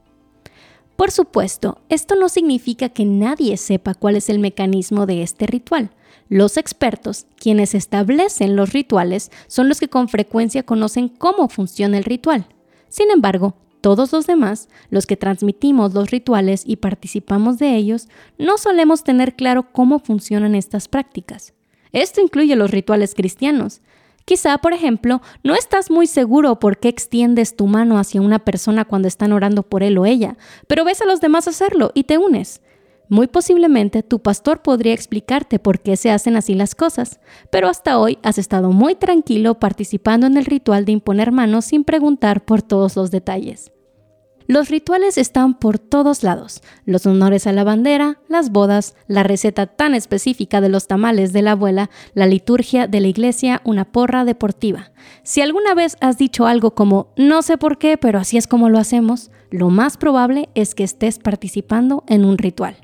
Por 0.94 1.10
supuesto, 1.10 1.78
esto 1.88 2.14
no 2.14 2.28
significa 2.28 2.90
que 2.90 3.04
nadie 3.04 3.56
sepa 3.56 3.94
cuál 3.94 4.14
es 4.14 4.28
el 4.28 4.38
mecanismo 4.38 5.06
de 5.06 5.24
este 5.24 5.48
ritual. 5.48 5.90
Los 6.28 6.56
expertos, 6.56 7.26
quienes 7.34 7.74
establecen 7.74 8.54
los 8.54 8.72
rituales, 8.72 9.32
son 9.48 9.68
los 9.68 9.80
que 9.80 9.88
con 9.88 10.08
frecuencia 10.08 10.62
conocen 10.62 11.08
cómo 11.08 11.48
funciona 11.48 11.98
el 11.98 12.04
ritual. 12.04 12.46
Sin 12.94 13.10
embargo, 13.10 13.56
todos 13.80 14.12
los 14.12 14.28
demás, 14.28 14.68
los 14.88 15.04
que 15.04 15.16
transmitimos 15.16 15.94
los 15.94 16.12
rituales 16.12 16.62
y 16.64 16.76
participamos 16.76 17.58
de 17.58 17.74
ellos, 17.74 18.06
no 18.38 18.56
solemos 18.56 19.02
tener 19.02 19.34
claro 19.34 19.72
cómo 19.72 19.98
funcionan 19.98 20.54
estas 20.54 20.86
prácticas. 20.86 21.54
Esto 21.90 22.20
incluye 22.20 22.54
los 22.54 22.70
rituales 22.70 23.16
cristianos. 23.16 23.80
Quizá, 24.24 24.58
por 24.58 24.74
ejemplo, 24.74 25.22
no 25.42 25.56
estás 25.56 25.90
muy 25.90 26.06
seguro 26.06 26.60
por 26.60 26.78
qué 26.78 26.86
extiendes 26.86 27.56
tu 27.56 27.66
mano 27.66 27.98
hacia 27.98 28.20
una 28.20 28.38
persona 28.38 28.84
cuando 28.84 29.08
están 29.08 29.32
orando 29.32 29.64
por 29.64 29.82
él 29.82 29.98
o 29.98 30.06
ella, 30.06 30.36
pero 30.68 30.84
ves 30.84 31.02
a 31.02 31.06
los 31.06 31.20
demás 31.20 31.48
hacerlo 31.48 31.90
y 31.94 32.04
te 32.04 32.16
unes. 32.16 32.62
Muy 33.08 33.26
posiblemente 33.26 34.02
tu 34.02 34.20
pastor 34.20 34.62
podría 34.62 34.94
explicarte 34.94 35.58
por 35.58 35.80
qué 35.80 35.96
se 35.96 36.10
hacen 36.10 36.36
así 36.36 36.54
las 36.54 36.74
cosas, 36.74 37.20
pero 37.50 37.68
hasta 37.68 37.98
hoy 37.98 38.18
has 38.22 38.38
estado 38.38 38.72
muy 38.72 38.94
tranquilo 38.94 39.58
participando 39.58 40.26
en 40.26 40.36
el 40.36 40.46
ritual 40.46 40.84
de 40.84 40.92
imponer 40.92 41.30
manos 41.30 41.66
sin 41.66 41.84
preguntar 41.84 42.44
por 42.44 42.62
todos 42.62 42.96
los 42.96 43.10
detalles. 43.10 43.70
Los 44.46 44.68
rituales 44.68 45.16
están 45.16 45.54
por 45.54 45.78
todos 45.78 46.22
lados. 46.22 46.62
Los 46.84 47.06
honores 47.06 47.46
a 47.46 47.52
la 47.52 47.64
bandera, 47.64 48.20
las 48.28 48.50
bodas, 48.50 48.94
la 49.06 49.22
receta 49.22 49.66
tan 49.66 49.94
específica 49.94 50.60
de 50.60 50.68
los 50.68 50.86
tamales 50.86 51.32
de 51.32 51.40
la 51.40 51.52
abuela, 51.52 51.88
la 52.12 52.26
liturgia 52.26 52.86
de 52.86 53.00
la 53.00 53.08
iglesia, 53.08 53.62
una 53.64 53.86
porra 53.86 54.26
deportiva. 54.26 54.92
Si 55.22 55.40
alguna 55.40 55.74
vez 55.74 55.96
has 56.00 56.18
dicho 56.18 56.46
algo 56.46 56.74
como 56.74 57.08
no 57.16 57.40
sé 57.40 57.56
por 57.56 57.78
qué, 57.78 57.96
pero 57.96 58.18
así 58.18 58.36
es 58.36 58.46
como 58.46 58.68
lo 58.68 58.78
hacemos, 58.78 59.30
lo 59.50 59.70
más 59.70 59.96
probable 59.96 60.50
es 60.54 60.74
que 60.74 60.84
estés 60.84 61.18
participando 61.18 62.04
en 62.06 62.26
un 62.26 62.36
ritual. 62.36 62.83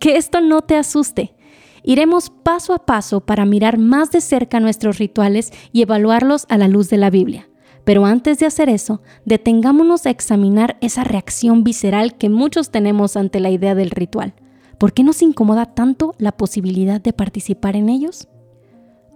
Que 0.00 0.16
esto 0.16 0.40
no 0.40 0.62
te 0.62 0.76
asuste. 0.76 1.34
Iremos 1.82 2.30
paso 2.30 2.74
a 2.74 2.86
paso 2.86 3.20
para 3.20 3.44
mirar 3.44 3.78
más 3.78 4.10
de 4.10 4.20
cerca 4.20 4.58
nuestros 4.58 4.98
rituales 4.98 5.52
y 5.72 5.82
evaluarlos 5.82 6.46
a 6.48 6.58
la 6.58 6.68
luz 6.68 6.90
de 6.90 6.96
la 6.96 7.10
Biblia. 7.10 7.48
Pero 7.84 8.06
antes 8.06 8.38
de 8.38 8.46
hacer 8.46 8.68
eso, 8.68 9.02
detengámonos 9.24 10.06
a 10.06 10.10
examinar 10.10 10.78
esa 10.80 11.04
reacción 11.04 11.64
visceral 11.64 12.16
que 12.16 12.28
muchos 12.28 12.70
tenemos 12.70 13.16
ante 13.16 13.40
la 13.40 13.50
idea 13.50 13.74
del 13.74 13.90
ritual. 13.90 14.34
¿Por 14.78 14.92
qué 14.92 15.02
nos 15.04 15.20
incomoda 15.20 15.66
tanto 15.66 16.14
la 16.18 16.32
posibilidad 16.32 17.00
de 17.00 17.12
participar 17.12 17.76
en 17.76 17.90
ellos? 17.90 18.28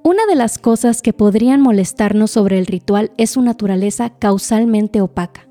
Una 0.02 0.26
de 0.26 0.34
las 0.34 0.58
cosas 0.58 1.00
que 1.00 1.14
podrían 1.14 1.62
molestarnos 1.62 2.30
sobre 2.30 2.58
el 2.58 2.66
ritual 2.66 3.10
es 3.16 3.30
su 3.30 3.40
naturaleza 3.40 4.10
causalmente 4.10 5.00
opaca. 5.00 5.48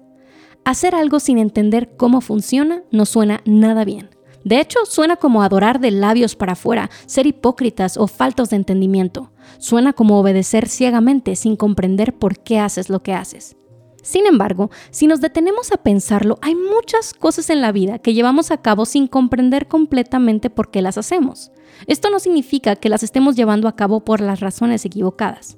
Hacer 0.63 0.93
algo 0.93 1.19
sin 1.19 1.39
entender 1.39 1.95
cómo 1.97 2.21
funciona 2.21 2.83
no 2.91 3.07
suena 3.07 3.41
nada 3.45 3.83
bien. 3.83 4.12
De 4.43 4.59
hecho, 4.59 4.79
suena 4.85 5.15
como 5.15 5.41
adorar 5.41 5.79
de 5.79 5.91
labios 5.91 6.35
para 6.35 6.53
afuera, 6.53 6.89
ser 7.05 7.27
hipócritas 7.27 7.97
o 7.97 8.07
faltos 8.07 8.49
de 8.49 8.57
entendimiento. 8.57 9.31
Suena 9.57 9.93
como 9.93 10.19
obedecer 10.19 10.67
ciegamente 10.67 11.35
sin 11.35 11.55
comprender 11.55 12.13
por 12.13 12.39
qué 12.39 12.59
haces 12.59 12.89
lo 12.89 13.01
que 13.01 13.13
haces. 13.13 13.55
Sin 14.01 14.25
embargo, 14.25 14.69
si 14.91 15.07
nos 15.07 15.21
detenemos 15.21 15.71
a 15.71 15.77
pensarlo, 15.77 16.37
hay 16.41 16.55
muchas 16.55 17.13
cosas 17.13 17.49
en 17.49 17.61
la 17.61 17.71
vida 17.71 17.99
que 17.99 18.13
llevamos 18.13 18.51
a 18.51 18.57
cabo 18.57 18.85
sin 18.85 19.07
comprender 19.07 19.69
completamente 19.69 20.49
por 20.49 20.71
qué 20.71 20.81
las 20.81 20.97
hacemos. 20.97 21.51
Esto 21.87 22.09
no 22.09 22.19
significa 22.19 22.75
que 22.75 22.89
las 22.89 23.01
estemos 23.01 23.37
llevando 23.37 23.69
a 23.69 23.77
cabo 23.77 24.03
por 24.03 24.19
las 24.19 24.41
razones 24.41 24.83
equivocadas. 24.83 25.57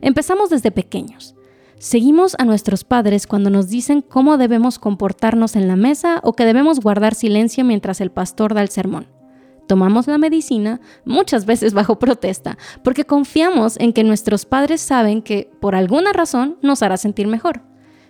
Empezamos 0.00 0.50
desde 0.50 0.72
pequeños. 0.72 1.36
Seguimos 1.84 2.34
a 2.38 2.46
nuestros 2.46 2.82
padres 2.82 3.26
cuando 3.26 3.50
nos 3.50 3.68
dicen 3.68 4.00
cómo 4.00 4.38
debemos 4.38 4.78
comportarnos 4.78 5.54
en 5.54 5.68
la 5.68 5.76
mesa 5.76 6.18
o 6.22 6.32
que 6.32 6.46
debemos 6.46 6.80
guardar 6.80 7.14
silencio 7.14 7.62
mientras 7.62 8.00
el 8.00 8.10
pastor 8.10 8.54
da 8.54 8.62
el 8.62 8.70
sermón. 8.70 9.06
Tomamos 9.68 10.06
la 10.06 10.16
medicina, 10.16 10.80
muchas 11.04 11.44
veces 11.46 11.74
bajo 11.74 11.98
protesta, 11.98 12.56
porque 12.82 13.04
confiamos 13.04 13.78
en 13.78 13.92
que 13.92 14.02
nuestros 14.02 14.46
padres 14.46 14.80
saben 14.80 15.20
que, 15.20 15.50
por 15.60 15.74
alguna 15.74 16.14
razón, 16.14 16.56
nos 16.62 16.82
hará 16.82 16.96
sentir 16.96 17.26
mejor. 17.26 17.60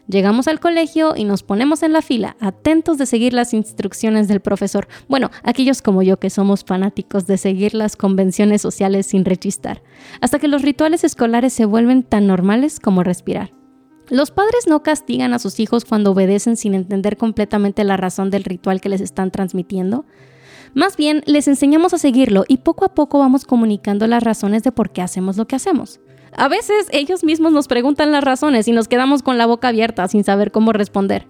Llegamos 0.07 0.47
al 0.47 0.61
colegio 0.61 1.15
y 1.17 1.25
nos 1.25 1.43
ponemos 1.43 1.83
en 1.83 1.93
la 1.93 2.03
fila, 2.03 2.37
atentos 2.39 2.97
de 2.97 3.07
seguir 3.07 3.33
las 3.33 3.53
instrucciones 3.53 4.29
del 4.29 4.39
profesor. 4.39 4.87
Bueno, 5.09 5.33
aquellos 5.43 5.83
como 5.83 6.01
yo 6.05 6.21
que 6.21 6.31
somos 6.31 6.63
fanáticos 6.65 7.27
de 7.27 7.39
seguir 7.39 7.75
las 7.75 7.97
convenciones 7.97 8.63
sociales 8.63 9.07
sin 9.07 9.25
rechistar, 9.25 9.83
hasta 10.21 10.39
que 10.39 10.47
los 10.47 10.63
rituales 10.63 11.03
escolares 11.03 11.53
se 11.53 11.65
vuelven 11.65 12.05
tan 12.05 12.29
normales 12.29 12.79
como 12.79 13.03
respirar. 13.03 13.64
Los 14.11 14.31
padres 14.31 14.67
no 14.69 14.83
castigan 14.83 15.33
a 15.33 15.39
sus 15.39 15.61
hijos 15.61 15.85
cuando 15.85 16.13
obedecen 16.13 16.57
sin 16.57 16.75
entender 16.75 17.17
completamente 17.17 17.85
la 17.85 17.97
razón 17.97 18.31
del 18.31 18.45
ritual 18.45 18.81
que 18.81 18.91
les 18.91 19.01
están 19.01 19.31
transmitiendo. 19.31 20.05
Más 20.75 20.97
bien, 20.97 21.23
les 21.27 21.49
enseñamos 21.49 21.95
a 21.95 21.99
seguirlo 21.99 22.45
y 22.49 22.59
poco 22.59 22.85
a 22.85 22.95
poco 22.95 23.19
vamos 23.19 23.45
comunicando 23.45 24.07
las 24.07 24.23
razones 24.23 24.63
de 24.63 24.73
por 24.73 24.91
qué 24.91 25.03
hacemos 25.03 25.37
lo 25.37 25.47
que 25.47 25.57
hacemos. 25.57 26.01
A 26.37 26.49
veces 26.49 26.89
ellos 26.91 27.23
mismos 27.23 27.53
nos 27.53 27.69
preguntan 27.69 28.11
las 28.11 28.25
razones 28.25 28.67
y 28.67 28.73
nos 28.73 28.89
quedamos 28.89 29.23
con 29.23 29.39
la 29.39 29.47
boca 29.47 29.69
abierta 29.69 30.09
sin 30.09 30.25
saber 30.25 30.51
cómo 30.51 30.73
responder. 30.73 31.29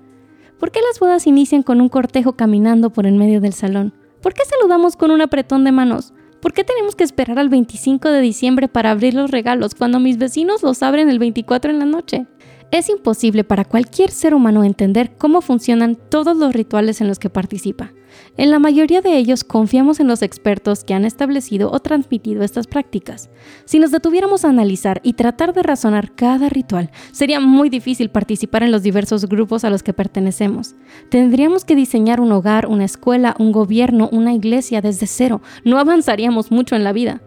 ¿Por 0.59 0.71
qué 0.71 0.81
las 0.81 0.99
bodas 0.99 1.27
inician 1.27 1.63
con 1.63 1.81
un 1.81 1.91
cortejo 1.91 2.33
caminando 2.33 2.91
por 2.91 3.07
en 3.07 3.19
medio 3.19 3.41
del 3.41 3.53
salón? 3.53 3.93
¿Por 4.23 4.33
qué 4.33 4.43
saludamos 4.47 4.97
con 4.97 5.11
un 5.11 5.21
apretón 5.21 5.63
de 5.65 5.73
manos? 5.73 6.15
¿Por 6.41 6.55
qué 6.55 6.65
tenemos 6.65 6.97
que 6.97 7.05
esperar 7.05 7.39
al 7.39 7.51
25 7.51 8.09
de 8.09 8.21
diciembre 8.21 8.69
para 8.69 8.91
abrir 8.91 9.13
los 9.13 9.31
regalos 9.31 9.75
cuando 9.75 10.01
mis 10.01 10.17
vecinos 10.17 10.63
los 10.63 10.83
abren 10.83 11.11
el 11.11 11.19
24 11.19 11.71
en 11.71 11.79
la 11.79 11.85
noche? 11.85 12.27
Es 12.71 12.89
imposible 12.89 13.45
para 13.45 13.65
cualquier 13.65 14.11
ser 14.11 14.35
humano 14.35 14.65
entender 14.65 15.17
cómo 15.17 15.41
funcionan 15.41 15.97
todos 15.97 16.37
los 16.37 16.53
rituales 16.53 17.01
en 17.01 17.09
los 17.09 17.19
que 17.19 17.31
participa. 17.31 17.93
En 18.37 18.51
la 18.51 18.59
mayoría 18.59 19.01
de 19.01 19.17
ellos 19.17 19.45
confiamos 19.45 20.01
en 20.01 20.09
los 20.09 20.23
expertos 20.23 20.85
que 20.85 20.95
han 20.95 21.05
establecido 21.05 21.71
o 21.71 21.81
transmitido 21.81 22.43
estas 22.43 22.67
prácticas. 22.67 23.31
Si 23.65 23.79
nos 23.79 23.91
detuviéramos 23.91 24.45
a 24.45 24.49
analizar 24.49 25.01
y 25.05 25.15
tratar 25.15 25.53
de 25.53 25.63
razonar 25.63 26.15
cada 26.15 26.49
ritual, 26.49 26.91
sería 27.13 27.41
muy 27.41 27.69
difícil 27.71 28.11
participar 28.11 28.63
en 28.63 28.73
los 28.73 28.83
diversos 28.83 29.27
grupos 29.27 29.65
a 29.65 29.71
los 29.71 29.83
que 29.83 29.93
pertenecemos. 29.93 30.75
Tendríamos 31.11 31.65
que 31.65 31.77
diseñar 31.77 32.21
un 32.21 32.33
hogar, 32.33 32.67
una 32.67 32.85
escuela, 32.85 33.35
un 33.39 33.53
gobierno, 33.53 34.09
una 34.13 34.33
iglesia 34.33 34.81
desde 34.81 35.07
cero. 35.07 35.41
No 35.65 35.79
avanzaríamos 35.79 36.51
mucho 36.51 36.77
en 36.77 36.85
la 36.85 36.93
vida. 36.93 37.21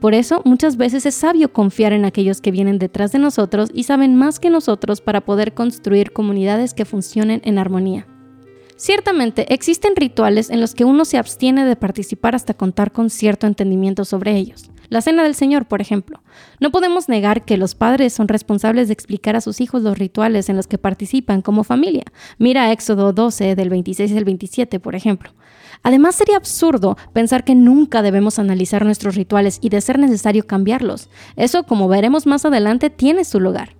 Por 0.00 0.14
eso 0.14 0.42
muchas 0.44 0.76
veces 0.76 1.06
es 1.06 1.14
sabio 1.14 1.52
confiar 1.52 1.92
en 1.92 2.04
aquellos 2.04 2.40
que 2.40 2.50
vienen 2.50 2.78
detrás 2.78 3.12
de 3.12 3.18
nosotros 3.18 3.70
y 3.72 3.84
saben 3.84 4.14
más 4.14 4.38
que 4.38 4.50
nosotros 4.50 5.00
para 5.00 5.22
poder 5.22 5.54
construir 5.54 6.12
comunidades 6.12 6.74
que 6.74 6.84
funcionen 6.84 7.40
en 7.44 7.58
armonía. 7.58 8.06
Ciertamente 8.76 9.52
existen 9.54 9.96
rituales 9.96 10.50
en 10.50 10.60
los 10.60 10.74
que 10.74 10.84
uno 10.84 11.06
se 11.06 11.16
abstiene 11.16 11.64
de 11.64 11.76
participar 11.76 12.34
hasta 12.34 12.52
contar 12.52 12.92
con 12.92 13.08
cierto 13.08 13.46
entendimiento 13.46 14.04
sobre 14.04 14.36
ellos. 14.36 14.70
La 14.88 15.00
Cena 15.00 15.24
del 15.24 15.34
Señor, 15.34 15.66
por 15.66 15.80
ejemplo. 15.80 16.22
No 16.60 16.70
podemos 16.70 17.08
negar 17.08 17.44
que 17.44 17.56
los 17.56 17.74
padres 17.74 18.12
son 18.12 18.28
responsables 18.28 18.88
de 18.88 18.92
explicar 18.92 19.34
a 19.34 19.40
sus 19.40 19.60
hijos 19.60 19.82
los 19.82 19.98
rituales 19.98 20.48
en 20.48 20.56
los 20.56 20.66
que 20.66 20.78
participan 20.78 21.42
como 21.42 21.64
familia. 21.64 22.04
Mira 22.38 22.70
Éxodo 22.70 23.12
12 23.12 23.56
del 23.56 23.70
26 23.70 24.14
al 24.14 24.24
27, 24.24 24.78
por 24.78 24.94
ejemplo. 24.94 25.30
Además, 25.86 26.16
sería 26.16 26.36
absurdo 26.36 26.96
pensar 27.12 27.44
que 27.44 27.54
nunca 27.54 28.02
debemos 28.02 28.40
analizar 28.40 28.84
nuestros 28.84 29.14
rituales 29.14 29.60
y 29.62 29.68
de 29.68 29.80
ser 29.80 30.00
necesario 30.00 30.44
cambiarlos. 30.44 31.08
Eso, 31.36 31.62
como 31.62 31.86
veremos 31.86 32.26
más 32.26 32.44
adelante, 32.44 32.90
tiene 32.90 33.24
su 33.24 33.38
lugar. 33.38 33.76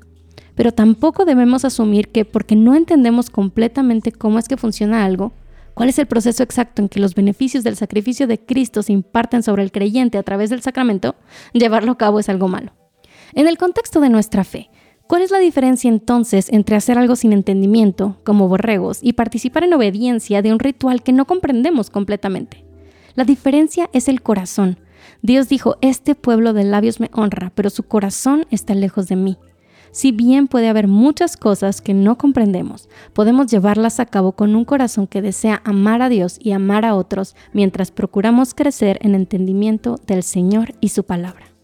Pero 0.54 0.70
tampoco 0.70 1.24
debemos 1.24 1.64
asumir 1.64 2.06
que 2.10 2.24
porque 2.24 2.54
no 2.54 2.76
entendemos 2.76 3.28
completamente 3.28 4.12
cómo 4.12 4.38
es 4.38 4.46
que 4.46 4.56
funciona 4.56 5.04
algo, 5.04 5.32
cuál 5.74 5.88
es 5.88 5.98
el 5.98 6.06
proceso 6.06 6.44
exacto 6.44 6.80
en 6.80 6.88
que 6.88 7.00
los 7.00 7.16
beneficios 7.16 7.64
del 7.64 7.74
sacrificio 7.74 8.28
de 8.28 8.38
Cristo 8.38 8.84
se 8.84 8.92
imparten 8.92 9.42
sobre 9.42 9.64
el 9.64 9.72
creyente 9.72 10.16
a 10.16 10.22
través 10.22 10.48
del 10.48 10.62
sacramento, 10.62 11.16
llevarlo 11.54 11.90
a 11.90 11.98
cabo 11.98 12.20
es 12.20 12.28
algo 12.28 12.46
malo. 12.46 12.70
En 13.34 13.48
el 13.48 13.58
contexto 13.58 13.98
de 13.98 14.10
nuestra 14.10 14.44
fe, 14.44 14.70
¿Cuál 15.08 15.22
es 15.22 15.30
la 15.30 15.38
diferencia 15.38 15.88
entonces 15.88 16.48
entre 16.50 16.74
hacer 16.74 16.98
algo 16.98 17.14
sin 17.14 17.32
entendimiento, 17.32 18.16
como 18.24 18.48
borregos, 18.48 18.98
y 19.02 19.12
participar 19.12 19.62
en 19.62 19.74
obediencia 19.74 20.42
de 20.42 20.52
un 20.52 20.58
ritual 20.58 21.04
que 21.04 21.12
no 21.12 21.26
comprendemos 21.26 21.90
completamente? 21.90 22.64
La 23.14 23.22
diferencia 23.22 23.88
es 23.92 24.08
el 24.08 24.20
corazón. 24.20 24.78
Dios 25.22 25.48
dijo, 25.48 25.76
este 25.80 26.16
pueblo 26.16 26.52
de 26.52 26.64
labios 26.64 26.98
me 26.98 27.10
honra, 27.12 27.52
pero 27.54 27.70
su 27.70 27.84
corazón 27.84 28.46
está 28.50 28.74
lejos 28.74 29.06
de 29.06 29.14
mí. 29.14 29.38
Si 29.92 30.10
bien 30.10 30.48
puede 30.48 30.68
haber 30.68 30.88
muchas 30.88 31.36
cosas 31.36 31.80
que 31.80 31.94
no 31.94 32.18
comprendemos, 32.18 32.88
podemos 33.12 33.46
llevarlas 33.46 34.00
a 34.00 34.06
cabo 34.06 34.32
con 34.32 34.56
un 34.56 34.64
corazón 34.64 35.06
que 35.06 35.22
desea 35.22 35.62
amar 35.64 36.02
a 36.02 36.08
Dios 36.08 36.36
y 36.42 36.50
amar 36.50 36.84
a 36.84 36.96
otros 36.96 37.36
mientras 37.52 37.92
procuramos 37.92 38.54
crecer 38.54 38.98
en 39.02 39.14
entendimiento 39.14 40.00
del 40.06 40.24
Señor 40.24 40.74
y 40.80 40.88
su 40.88 41.04
palabra. 41.04 41.55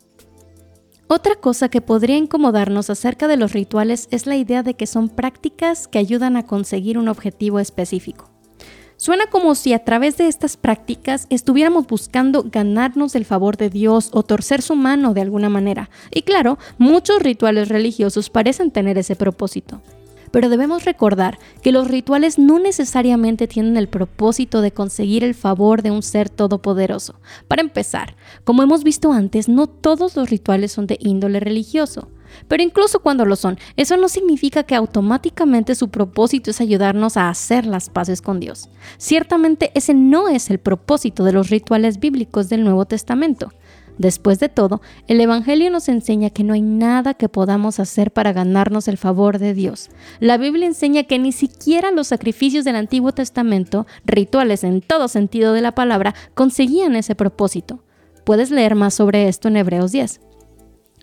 Otra 1.14 1.34
cosa 1.34 1.68
que 1.68 1.82
podría 1.82 2.16
incomodarnos 2.16 2.88
acerca 2.88 3.28
de 3.28 3.36
los 3.36 3.52
rituales 3.52 4.08
es 4.10 4.26
la 4.26 4.34
idea 4.36 4.62
de 4.62 4.72
que 4.72 4.86
son 4.86 5.10
prácticas 5.10 5.86
que 5.86 5.98
ayudan 5.98 6.38
a 6.38 6.46
conseguir 6.46 6.96
un 6.96 7.06
objetivo 7.08 7.60
específico. 7.60 8.30
Suena 8.96 9.26
como 9.26 9.54
si 9.54 9.74
a 9.74 9.84
través 9.84 10.16
de 10.16 10.26
estas 10.28 10.56
prácticas 10.56 11.26
estuviéramos 11.28 11.86
buscando 11.86 12.46
ganarnos 12.50 13.14
el 13.14 13.26
favor 13.26 13.58
de 13.58 13.68
Dios 13.68 14.08
o 14.14 14.22
torcer 14.22 14.62
su 14.62 14.74
mano 14.74 15.12
de 15.12 15.20
alguna 15.20 15.50
manera. 15.50 15.90
Y 16.10 16.22
claro, 16.22 16.56
muchos 16.78 17.22
rituales 17.22 17.68
religiosos 17.68 18.30
parecen 18.30 18.70
tener 18.70 18.96
ese 18.96 19.14
propósito. 19.14 19.82
Pero 20.32 20.48
debemos 20.48 20.84
recordar 20.84 21.38
que 21.62 21.70
los 21.70 21.88
rituales 21.88 22.38
no 22.38 22.58
necesariamente 22.58 23.46
tienen 23.46 23.76
el 23.76 23.88
propósito 23.88 24.60
de 24.62 24.72
conseguir 24.72 25.22
el 25.22 25.34
favor 25.34 25.82
de 25.82 25.92
un 25.92 26.02
ser 26.02 26.28
todopoderoso. 26.28 27.14
Para 27.46 27.62
empezar, 27.62 28.16
como 28.42 28.62
hemos 28.64 28.82
visto 28.82 29.12
antes, 29.12 29.48
no 29.48 29.68
todos 29.68 30.16
los 30.16 30.30
rituales 30.30 30.72
son 30.72 30.86
de 30.88 30.98
índole 31.00 31.38
religioso. 31.38 32.08
Pero 32.48 32.62
incluso 32.62 33.00
cuando 33.00 33.24
lo 33.24 33.36
son, 33.36 33.58
eso 33.76 33.96
no 33.96 34.08
significa 34.08 34.62
que 34.62 34.74
automáticamente 34.74 35.74
su 35.74 35.88
propósito 35.88 36.50
es 36.50 36.60
ayudarnos 36.60 37.16
a 37.16 37.28
hacer 37.28 37.66
las 37.66 37.90
paces 37.90 38.22
con 38.22 38.40
Dios. 38.40 38.68
Ciertamente 38.98 39.70
ese 39.74 39.94
no 39.94 40.28
es 40.28 40.50
el 40.50 40.58
propósito 40.58 41.24
de 41.24 41.32
los 41.32 41.50
rituales 41.50 42.00
bíblicos 42.00 42.48
del 42.48 42.64
Nuevo 42.64 42.86
Testamento. 42.86 43.52
Después 44.02 44.40
de 44.40 44.48
todo, 44.48 44.82
el 45.06 45.20
Evangelio 45.20 45.70
nos 45.70 45.88
enseña 45.88 46.28
que 46.28 46.42
no 46.42 46.54
hay 46.54 46.60
nada 46.60 47.14
que 47.14 47.28
podamos 47.28 47.78
hacer 47.78 48.10
para 48.10 48.32
ganarnos 48.32 48.88
el 48.88 48.98
favor 48.98 49.38
de 49.38 49.54
Dios. 49.54 49.90
La 50.18 50.38
Biblia 50.38 50.66
enseña 50.66 51.04
que 51.04 51.20
ni 51.20 51.30
siquiera 51.30 51.92
los 51.92 52.08
sacrificios 52.08 52.64
del 52.64 52.74
Antiguo 52.74 53.12
Testamento, 53.12 53.86
rituales 54.04 54.64
en 54.64 54.80
todo 54.80 55.06
sentido 55.06 55.52
de 55.52 55.60
la 55.60 55.76
palabra, 55.76 56.16
conseguían 56.34 56.96
ese 56.96 57.14
propósito. 57.14 57.84
Puedes 58.24 58.50
leer 58.50 58.74
más 58.74 58.92
sobre 58.92 59.28
esto 59.28 59.46
en 59.46 59.58
Hebreos 59.58 59.92
10. 59.92 60.20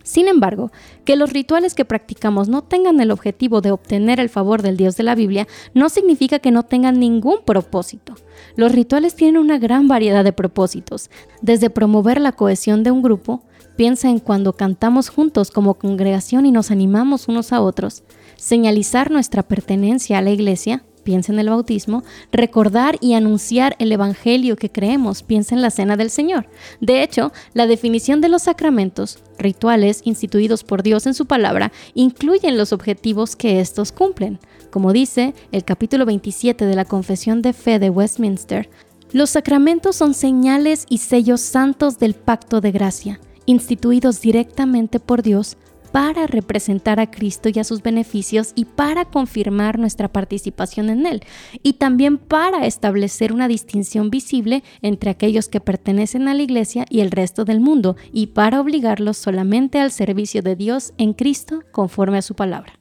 Sin 0.03 0.27
embargo, 0.27 0.71
que 1.05 1.15
los 1.15 1.31
rituales 1.31 1.75
que 1.75 1.85
practicamos 1.85 2.49
no 2.49 2.63
tengan 2.63 2.99
el 2.99 3.11
objetivo 3.11 3.61
de 3.61 3.71
obtener 3.71 4.19
el 4.19 4.29
favor 4.29 4.61
del 4.61 4.77
Dios 4.77 4.95
de 4.95 5.03
la 5.03 5.15
Biblia 5.15 5.47
no 5.73 5.89
significa 5.89 6.39
que 6.39 6.51
no 6.51 6.63
tengan 6.63 6.99
ningún 6.99 7.39
propósito. 7.45 8.15
Los 8.55 8.71
rituales 8.71 9.15
tienen 9.15 9.41
una 9.41 9.59
gran 9.59 9.87
variedad 9.87 10.23
de 10.23 10.33
propósitos, 10.33 11.09
desde 11.41 11.69
promover 11.69 12.21
la 12.21 12.31
cohesión 12.31 12.83
de 12.83 12.91
un 12.91 13.01
grupo, 13.01 13.43
piensa 13.75 14.09
en 14.09 14.19
cuando 14.19 14.53
cantamos 14.53 15.09
juntos 15.09 15.51
como 15.51 15.75
congregación 15.75 16.45
y 16.45 16.51
nos 16.51 16.71
animamos 16.71 17.27
unos 17.27 17.53
a 17.53 17.61
otros, 17.61 18.03
señalizar 18.35 19.11
nuestra 19.11 19.43
pertenencia 19.43 20.17
a 20.17 20.21
la 20.21 20.31
iglesia, 20.31 20.83
piensa 21.09 21.33
en 21.33 21.39
el 21.39 21.49
bautismo, 21.49 22.03
recordar 22.31 22.99
y 23.01 23.15
anunciar 23.15 23.75
el 23.79 23.91
Evangelio 23.91 24.55
que 24.55 24.71
creemos, 24.71 25.23
piensa 25.23 25.55
en 25.55 25.63
la 25.63 25.71
cena 25.71 25.97
del 25.97 26.11
Señor. 26.11 26.45
De 26.81 27.01
hecho, 27.01 27.31
la 27.55 27.65
definición 27.65 28.21
de 28.21 28.29
los 28.29 28.43
sacramentos, 28.43 29.17
rituales 29.39 30.01
instituidos 30.03 30.63
por 30.63 30.83
Dios 30.83 31.07
en 31.07 31.15
su 31.15 31.25
palabra, 31.25 31.71
incluyen 31.95 32.59
los 32.59 32.73
objetivos 32.73 33.35
que 33.35 33.59
estos 33.59 33.91
cumplen. 33.91 34.37
Como 34.69 34.93
dice 34.93 35.33
el 35.51 35.63
capítulo 35.63 36.05
27 36.05 36.67
de 36.67 36.75
la 36.75 36.85
Confesión 36.85 37.41
de 37.41 37.53
Fe 37.53 37.79
de 37.79 37.89
Westminster, 37.89 38.69
los 39.11 39.31
sacramentos 39.31 39.95
son 39.95 40.13
señales 40.13 40.85
y 40.89 40.99
sellos 40.99 41.41
santos 41.41 41.97
del 41.97 42.13
pacto 42.13 42.61
de 42.61 42.71
gracia, 42.71 43.19
instituidos 43.47 44.21
directamente 44.21 44.99
por 44.99 45.23
Dios 45.23 45.57
para 45.91 46.27
representar 46.27 46.99
a 46.99 47.09
Cristo 47.09 47.49
y 47.49 47.59
a 47.59 47.63
sus 47.63 47.81
beneficios 47.81 48.53
y 48.55 48.65
para 48.65 49.05
confirmar 49.05 49.79
nuestra 49.79 50.07
participación 50.07 50.89
en 50.89 51.05
Él, 51.05 51.23
y 51.63 51.73
también 51.73 52.17
para 52.17 52.65
establecer 52.65 53.33
una 53.33 53.47
distinción 53.47 54.09
visible 54.09 54.63
entre 54.81 55.09
aquellos 55.09 55.47
que 55.47 55.59
pertenecen 55.59 56.27
a 56.27 56.33
la 56.33 56.43
Iglesia 56.43 56.85
y 56.89 57.01
el 57.01 57.11
resto 57.11 57.45
del 57.45 57.59
mundo, 57.59 57.95
y 58.11 58.27
para 58.27 58.61
obligarlos 58.61 59.17
solamente 59.17 59.79
al 59.79 59.91
servicio 59.91 60.41
de 60.41 60.55
Dios 60.55 60.93
en 60.97 61.13
Cristo 61.13 61.63
conforme 61.71 62.17
a 62.17 62.21
su 62.21 62.35
palabra. 62.35 62.73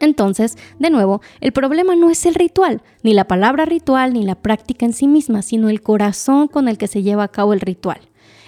Entonces, 0.00 0.58
de 0.78 0.90
nuevo, 0.90 1.20
el 1.40 1.52
problema 1.52 1.94
no 1.94 2.10
es 2.10 2.26
el 2.26 2.34
ritual, 2.34 2.82
ni 3.02 3.14
la 3.14 3.26
palabra 3.26 3.64
ritual, 3.64 4.12
ni 4.12 4.24
la 4.24 4.34
práctica 4.34 4.84
en 4.86 4.92
sí 4.92 5.06
misma, 5.06 5.42
sino 5.42 5.68
el 5.68 5.82
corazón 5.82 6.48
con 6.48 6.68
el 6.68 6.78
que 6.78 6.88
se 6.88 7.02
lleva 7.02 7.24
a 7.24 7.28
cabo 7.28 7.52
el 7.52 7.60
ritual. 7.60 8.00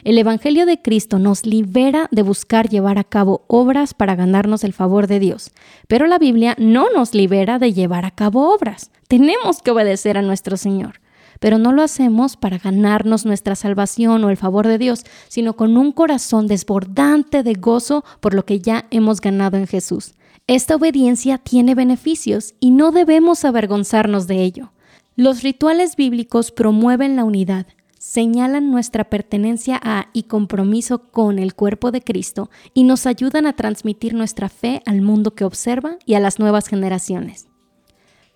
El 0.07 0.19
Evangelio 0.19 0.67
de 0.67 0.81
Cristo 0.81 1.19
nos 1.19 1.47
libera 1.47 2.07
de 2.13 2.23
buscar 2.23 2.69
llevar 2.69 2.97
a 2.97 3.03
cabo 3.03 3.45
obras 3.49 3.93
para 3.93 4.15
ganarnos 4.15 4.63
el 4.63 4.73
favor 4.73 5.09
de 5.09 5.19
Dios, 5.19 5.51
pero 5.89 6.07
la 6.07 6.21
Biblia 6.21 6.55
no 6.61 6.93
nos 6.95 7.13
libera 7.13 7.59
de 7.59 7.73
llevar 7.73 8.05
a 8.05 8.13
cabo 8.13 8.55
obras. 8.55 8.93
Tenemos 9.09 9.63
que 9.63 9.73
obedecer 9.73 10.17
a 10.17 10.23
nuestro 10.23 10.57
Señor, 10.57 11.01
pero 11.41 11.59
no 11.59 11.73
lo 11.73 11.83
hacemos 11.83 12.37
para 12.37 12.59
ganarnos 12.59 13.27
nuestra 13.27 13.57
salvación 13.57 14.23
o 14.23 14.31
el 14.31 14.37
favor 14.37 14.69
de 14.69 14.79
Dios, 14.79 15.03
sino 15.27 15.57
con 15.57 15.77
un 15.77 15.91
corazón 15.91 16.47
desbordante 16.47 17.43
de 17.43 17.55
gozo 17.55 18.05
por 18.21 18.33
lo 18.33 18.45
que 18.45 18.61
ya 18.61 18.87
hemos 18.93 19.21
ganado 19.21 19.57
en 19.57 19.67
Jesús. 19.67 20.15
Esta 20.47 20.77
obediencia 20.77 21.39
tiene 21.39 21.75
beneficios 21.75 22.55
y 22.61 22.71
no 22.71 22.93
debemos 22.93 23.45
avergonzarnos 23.45 24.29
de 24.29 24.45
ello. 24.45 24.71
Los 25.17 25.43
rituales 25.43 25.97
bíblicos 25.97 26.53
promueven 26.53 27.17
la 27.17 27.25
unidad, 27.25 27.67
señalan 28.07 28.71
nuestra 28.71 29.11
pertenencia 29.11 29.81
a 29.83 30.11
y 30.13 30.23
compromiso 30.23 31.11
con 31.11 31.41
el 31.41 31.55
cuerpo 31.55 31.91
de 31.91 32.03
Cristo 32.03 32.51
y 32.73 32.85
nos 32.85 33.05
ayudan 33.05 33.47
a 33.47 33.55
transmitir 33.55 34.15
nuestra 34.15 34.49
fe 34.49 34.81
al 34.87 35.03
mundo 35.03 35.35
que 35.35 35.43
observa 35.43 35.99
y 36.07 36.15
a 36.15 36.21
las 36.21 36.39
nuevas 36.39 36.69
generaciones. 36.69 37.49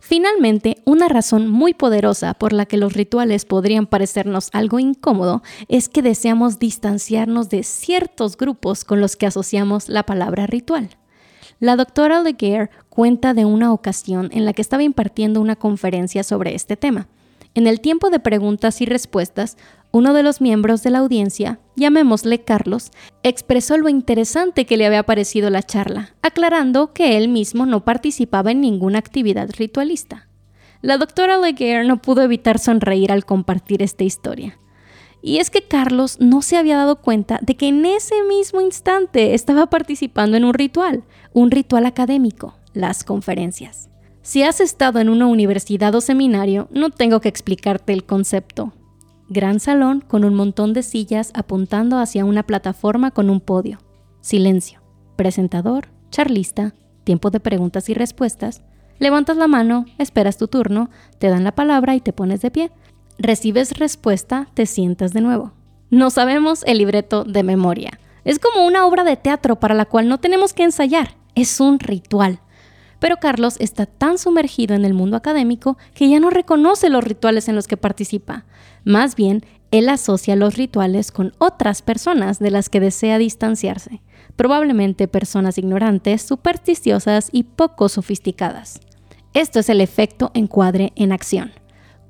Finalmente, 0.01 0.79
una 0.85 1.09
razón 1.09 1.49
muy 1.49 1.73
poderosa 1.73 2.35
por 2.35 2.53
la 2.53 2.67
que 2.67 2.79
los 2.79 2.95
rituales 2.95 3.45
podrían 3.45 3.87
parecernos 3.87 4.49
algo 4.53 4.81
incómodo 4.81 5.45
es 5.69 5.89
que 5.89 6.03
deseamos 6.03 6.59
distanciarnos 6.59 7.49
de 7.49 7.63
ciertos 7.63 8.37
grupos 8.37 8.85
con 8.85 9.01
los 9.01 9.15
que 9.15 9.27
asociamos 9.27 9.89
la 9.89 10.03
palabra 10.03 10.49
ritual. 10.49 10.91
La 11.61 11.77
doctora 11.77 12.25
Leguer 12.25 12.71
cuenta 12.89 13.35
de 13.35 13.45
una 13.45 13.73
ocasión 13.73 14.31
en 14.33 14.47
la 14.47 14.53
que 14.53 14.63
estaba 14.63 14.83
impartiendo 14.83 15.41
una 15.41 15.55
conferencia 15.55 16.25
sobre 16.25 16.57
este 16.57 16.77
tema. 16.77 17.07
En 17.55 17.67
el 17.67 17.81
tiempo 17.81 18.11
de 18.11 18.21
preguntas 18.21 18.81
y 18.81 18.87
respuestas, 18.87 19.57
uno 19.91 20.15
de 20.15 20.23
los 20.23 20.41
miembros 20.41 20.85
de 20.85 20.91
la 20.91 20.99
audiencia, 20.99 21.59
llamémosle 21.75 22.45
Carlos, 22.45 22.93
expresó 23.25 23.77
lo 23.77 23.89
interesante 23.89 24.67
que 24.67 24.77
le 24.77 24.87
había 24.87 25.03
parecido 25.03 25.51
la 25.51 25.65
charla, 25.65 26.15
aclarando 26.23 26.93
que 26.93 27.17
él 27.17 27.29
mismo 27.29 27.67
no 27.67 27.85
participaba 27.85 28.53
en 28.53 28.61
ninguna 28.61 29.01
actividad 29.01 29.51
ritualista. 29.59 30.29
La 30.81 30.97
doctora 30.97 31.39
Leguer 31.39 31.85
no 31.87 32.01
pudo 32.01 32.23
evitar 32.23 32.61
sonreír 32.61 33.11
al 33.11 33.25
compartir 33.25 33.83
esta 33.83 34.05
historia. 34.05 34.59
Y 35.21 35.39
es 35.39 35.51
que 35.51 35.63
Carlos 35.63 36.19
no 36.21 36.41
se 36.43 36.57
había 36.57 36.77
dado 36.77 37.03
cuenta 37.03 37.39
de 37.43 37.57
que 37.57 37.69
en 37.69 37.85
ese 37.85 38.23
mismo 38.23 38.61
instante 38.61 39.35
estaba 39.35 39.67
participando 39.67 40.37
en 40.37 40.45
un 40.45 40.55
ritual, 40.55 41.05
un 41.35 41.51
ritual 41.51 41.85
académico, 41.85 42.55
las 42.73 43.05
conferencias. 43.05 43.90
Si 44.23 44.43
has 44.43 44.61
estado 44.61 45.01
en 45.01 45.09
una 45.09 45.27
universidad 45.27 45.95
o 45.95 46.01
seminario, 46.01 46.69
no 46.71 46.91
tengo 46.91 47.21
que 47.21 47.29
explicarte 47.29 47.93
el 47.93 48.05
concepto. 48.05 48.73
Gran 49.29 49.61
salón 49.61 50.03
con 50.07 50.25
un 50.25 50.35
montón 50.35 50.75
de 50.75 50.83
sillas 50.83 51.31
apuntando 51.35 51.99
hacia 51.99 52.25
una 52.25 52.43
plataforma 52.43 53.13
con 53.13 53.31
un 53.31 53.41
podio. 53.41 53.79
Silencio. 54.21 54.81
Presentador, 55.17 55.89
charlista, 56.11 56.75
tiempo 57.05 57.31
de 57.31 57.41
preguntas 57.41 57.89
y 57.89 57.95
respuestas. 57.95 58.63
Levantas 58.99 59.39
la 59.39 59.49
mano, 59.49 59.87
esperas 59.99 60.37
tu 60.37 60.49
turno, 60.49 60.91
te 61.19 61.29
dan 61.29 61.45
la 61.45 61.55
palabra 61.55 61.95
y 61.95 62.01
te 62.01 62.13
pones 62.13 62.43
de 62.43 62.51
pie. 62.51 62.71
Recibes 63.19 63.79
respuesta, 63.79 64.49
te 64.53 64.67
sientas 64.67 65.13
de 65.13 65.23
nuevo. 65.23 65.53
No 65.89 66.11
sabemos 66.11 66.63
el 66.67 66.79
libreto 66.79 67.25
de 67.25 67.43
memoria. 67.43 67.99
Es 68.25 68.39
como 68.39 68.67
una 68.67 68.87
obra 68.87 69.03
de 69.05 69.17
teatro 69.17 69.59
para 69.59 69.75
la 69.75 69.87
cual 69.87 70.09
no 70.09 70.19
tenemos 70.19 70.53
que 70.53 70.65
ensayar. 70.65 71.17
Es 71.35 71.61
un 71.61 71.79
ritual. 71.79 72.41
Pero 73.01 73.17
Carlos 73.17 73.57
está 73.59 73.87
tan 73.87 74.19
sumergido 74.19 74.77
en 74.77 74.85
el 74.85 74.95
mundo 74.95 75.17
académico 75.17 75.77
que 75.95 76.09
ya 76.09 76.21
no 76.21 76.31
reconoce 76.31 76.89
los 76.91 77.03
rituales 77.03 77.49
en 77.49 77.57
los 77.57 77.67
que 77.67 77.77
participa. 77.77 78.45
Más 78.85 79.17
bien, 79.17 79.45
él 79.73 79.89
asocia 79.89 80.37
los 80.37 80.57
rituales 80.57 81.11
con 81.11 81.33
otras 81.39 81.83
personas 81.83 82.39
de 82.39 82.51
las 82.51 82.69
que 82.69 82.81
desea 82.81 83.19
distanciarse, 83.19 84.03
probablemente 84.37 85.09
personas 85.09 85.59
ignorantes, 85.59 86.23
supersticiosas 86.23 87.29
y 87.33 87.45
poco 87.45 87.89
sofisticadas. 87.89 88.81
Esto 89.33 89.61
es 89.61 89.69
el 89.69 89.81
efecto 89.81 90.31
encuadre 90.35 90.93
en 90.97 91.13
acción. 91.13 91.53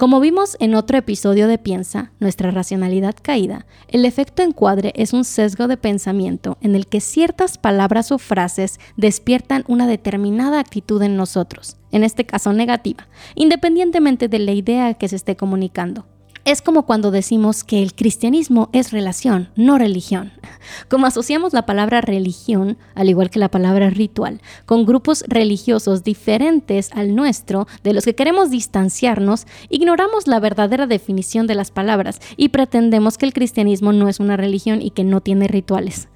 Como 0.00 0.18
vimos 0.18 0.56
en 0.60 0.74
otro 0.74 0.96
episodio 0.96 1.46
de 1.46 1.58
Piensa, 1.58 2.10
nuestra 2.20 2.50
racionalidad 2.50 3.14
caída, 3.20 3.66
el 3.86 4.06
efecto 4.06 4.42
encuadre 4.42 4.94
es 4.96 5.12
un 5.12 5.24
sesgo 5.24 5.68
de 5.68 5.76
pensamiento 5.76 6.56
en 6.62 6.74
el 6.74 6.86
que 6.86 7.02
ciertas 7.02 7.58
palabras 7.58 8.10
o 8.10 8.16
frases 8.16 8.80
despiertan 8.96 9.62
una 9.68 9.86
determinada 9.86 10.58
actitud 10.58 11.02
en 11.02 11.18
nosotros, 11.18 11.76
en 11.92 12.02
este 12.02 12.24
caso 12.24 12.54
negativa, 12.54 13.08
independientemente 13.34 14.28
de 14.28 14.38
la 14.38 14.52
idea 14.52 14.94
que 14.94 15.06
se 15.06 15.16
esté 15.16 15.36
comunicando. 15.36 16.06
Es 16.46 16.62
como 16.62 16.86
cuando 16.86 17.10
decimos 17.10 17.64
que 17.64 17.82
el 17.82 17.94
cristianismo 17.94 18.70
es 18.72 18.92
relación, 18.92 19.50
no 19.56 19.76
religión. 19.76 20.32
Como 20.88 21.06
asociamos 21.06 21.52
la 21.52 21.66
palabra 21.66 22.00
religión, 22.00 22.78
al 22.94 23.10
igual 23.10 23.28
que 23.28 23.38
la 23.38 23.50
palabra 23.50 23.90
ritual, 23.90 24.40
con 24.64 24.86
grupos 24.86 25.22
religiosos 25.28 26.02
diferentes 26.02 26.90
al 26.92 27.14
nuestro, 27.14 27.68
de 27.84 27.92
los 27.92 28.04
que 28.04 28.14
queremos 28.14 28.50
distanciarnos, 28.50 29.46
ignoramos 29.68 30.26
la 30.26 30.40
verdadera 30.40 30.86
definición 30.86 31.46
de 31.46 31.56
las 31.56 31.70
palabras 31.70 32.20
y 32.38 32.48
pretendemos 32.48 33.18
que 33.18 33.26
el 33.26 33.34
cristianismo 33.34 33.92
no 33.92 34.08
es 34.08 34.18
una 34.18 34.38
religión 34.38 34.80
y 34.80 34.90
que 34.90 35.04
no 35.04 35.20
tiene 35.20 35.46
rituales. 35.46 36.08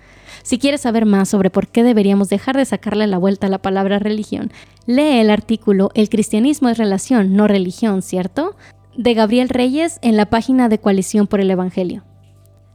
Si 0.42 0.58
quieres 0.58 0.80
saber 0.80 1.04
más 1.04 1.28
sobre 1.28 1.50
por 1.50 1.68
qué 1.68 1.82
deberíamos 1.82 2.30
dejar 2.30 2.56
de 2.56 2.64
sacarle 2.64 3.06
la 3.06 3.18
vuelta 3.18 3.46
a 3.46 3.50
la 3.50 3.62
palabra 3.62 3.98
religión, 3.98 4.52
lee 4.86 5.20
el 5.20 5.30
artículo 5.30 5.90
El 5.94 6.08
cristianismo 6.08 6.70
es 6.70 6.78
relación, 6.78 7.36
no 7.36 7.46
religión, 7.46 8.00
¿cierto? 8.02 8.56
De 8.96 9.14
Gabriel 9.14 9.48
Reyes 9.48 9.98
en 10.02 10.16
la 10.16 10.26
página 10.26 10.68
de 10.68 10.78
Coalición 10.78 11.26
por 11.26 11.40
el 11.40 11.50
Evangelio. 11.50 12.04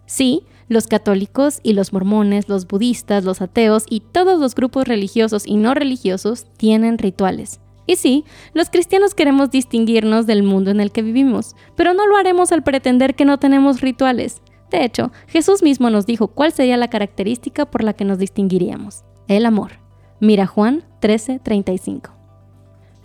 Sí, 0.05 0.43
los 0.67 0.87
católicos 0.87 1.59
y 1.63 1.73
los 1.73 1.93
mormones, 1.93 2.47
los 2.47 2.67
budistas, 2.67 3.23
los 3.23 3.41
ateos 3.41 3.85
y 3.89 4.01
todos 4.01 4.39
los 4.39 4.55
grupos 4.55 4.87
religiosos 4.87 5.45
y 5.45 5.57
no 5.57 5.73
religiosos 5.73 6.45
tienen 6.57 6.97
rituales. 6.97 7.59
Y 7.85 7.95
sí, 7.95 8.23
los 8.53 8.69
cristianos 8.69 9.15
queremos 9.15 9.49
distinguirnos 9.49 10.27
del 10.27 10.43
mundo 10.43 10.69
en 10.69 10.79
el 10.79 10.91
que 10.91 11.01
vivimos, 11.01 11.55
pero 11.75 11.95
no 11.95 12.05
lo 12.07 12.17
haremos 12.17 12.51
al 12.51 12.63
pretender 12.63 13.15
que 13.15 13.25
no 13.25 13.39
tenemos 13.39 13.81
rituales. 13.81 14.43
De 14.69 14.85
hecho, 14.85 15.11
Jesús 15.27 15.63
mismo 15.63 15.89
nos 15.89 16.05
dijo 16.05 16.27
cuál 16.27 16.51
sería 16.51 16.77
la 16.77 16.89
característica 16.89 17.65
por 17.65 17.83
la 17.83 17.93
que 17.93 18.05
nos 18.05 18.19
distinguiríamos. 18.19 19.03
El 19.27 19.47
amor. 19.47 19.71
Mira 20.19 20.45
Juan 20.45 20.83
13:35. 21.01 22.18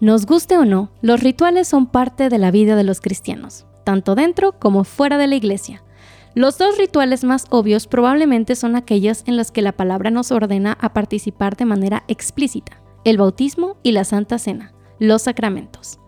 Nos 0.00 0.26
guste 0.26 0.58
o 0.58 0.64
no, 0.64 0.90
los 1.02 1.20
rituales 1.20 1.68
son 1.68 1.86
parte 1.86 2.28
de 2.28 2.38
la 2.38 2.50
vida 2.50 2.74
de 2.74 2.82
los 2.82 3.00
cristianos, 3.00 3.64
tanto 3.84 4.14
dentro 4.14 4.58
como 4.58 4.82
fuera 4.84 5.18
de 5.18 5.28
la 5.28 5.36
iglesia. 5.36 5.84
Los 6.34 6.58
dos 6.58 6.78
rituales 6.78 7.22
más 7.22 7.46
obvios 7.50 7.86
probablemente 7.86 8.56
son 8.56 8.74
aquellos 8.74 9.22
en 9.26 9.36
los 9.36 9.52
que 9.52 9.62
la 9.62 9.70
palabra 9.70 10.10
nos 10.10 10.32
ordena 10.32 10.76
a 10.80 10.92
participar 10.92 11.56
de 11.56 11.64
manera 11.64 12.02
explícita, 12.08 12.82
el 13.04 13.18
bautismo 13.18 13.76
y 13.84 13.92
la 13.92 14.02
Santa 14.02 14.40
Cena, 14.40 14.72
los 14.98 15.22
sacramentos. 15.22 16.00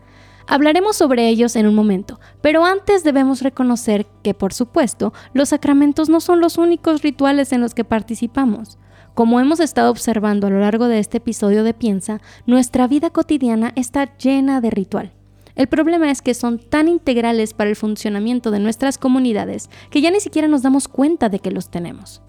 Hablaremos 0.48 0.96
sobre 0.96 1.28
ellos 1.28 1.54
en 1.54 1.68
un 1.68 1.74
momento, 1.76 2.18
pero 2.40 2.64
antes 2.64 3.04
debemos 3.04 3.42
reconocer 3.42 4.06
que, 4.24 4.34
por 4.34 4.52
supuesto, 4.52 5.12
los 5.32 5.50
sacramentos 5.50 6.08
no 6.08 6.20
son 6.20 6.40
los 6.40 6.58
únicos 6.58 7.02
rituales 7.02 7.52
en 7.52 7.60
los 7.60 7.74
que 7.74 7.84
participamos. 7.84 8.78
Como 9.16 9.40
hemos 9.40 9.60
estado 9.60 9.90
observando 9.90 10.46
a 10.46 10.50
lo 10.50 10.60
largo 10.60 10.88
de 10.88 10.98
este 10.98 11.16
episodio 11.16 11.64
de 11.64 11.72
Piensa, 11.72 12.20
nuestra 12.44 12.86
vida 12.86 13.08
cotidiana 13.08 13.72
está 13.74 14.14
llena 14.18 14.60
de 14.60 14.68
ritual. 14.68 15.14
El 15.54 15.68
problema 15.68 16.10
es 16.10 16.20
que 16.20 16.34
son 16.34 16.58
tan 16.58 16.86
integrales 16.86 17.54
para 17.54 17.70
el 17.70 17.76
funcionamiento 17.76 18.50
de 18.50 18.58
nuestras 18.58 18.98
comunidades 18.98 19.70
que 19.88 20.02
ya 20.02 20.10
ni 20.10 20.20
siquiera 20.20 20.48
nos 20.48 20.60
damos 20.60 20.86
cuenta 20.86 21.30
de 21.30 21.38
que 21.38 21.50
los 21.50 21.70
tenemos. 21.70 22.20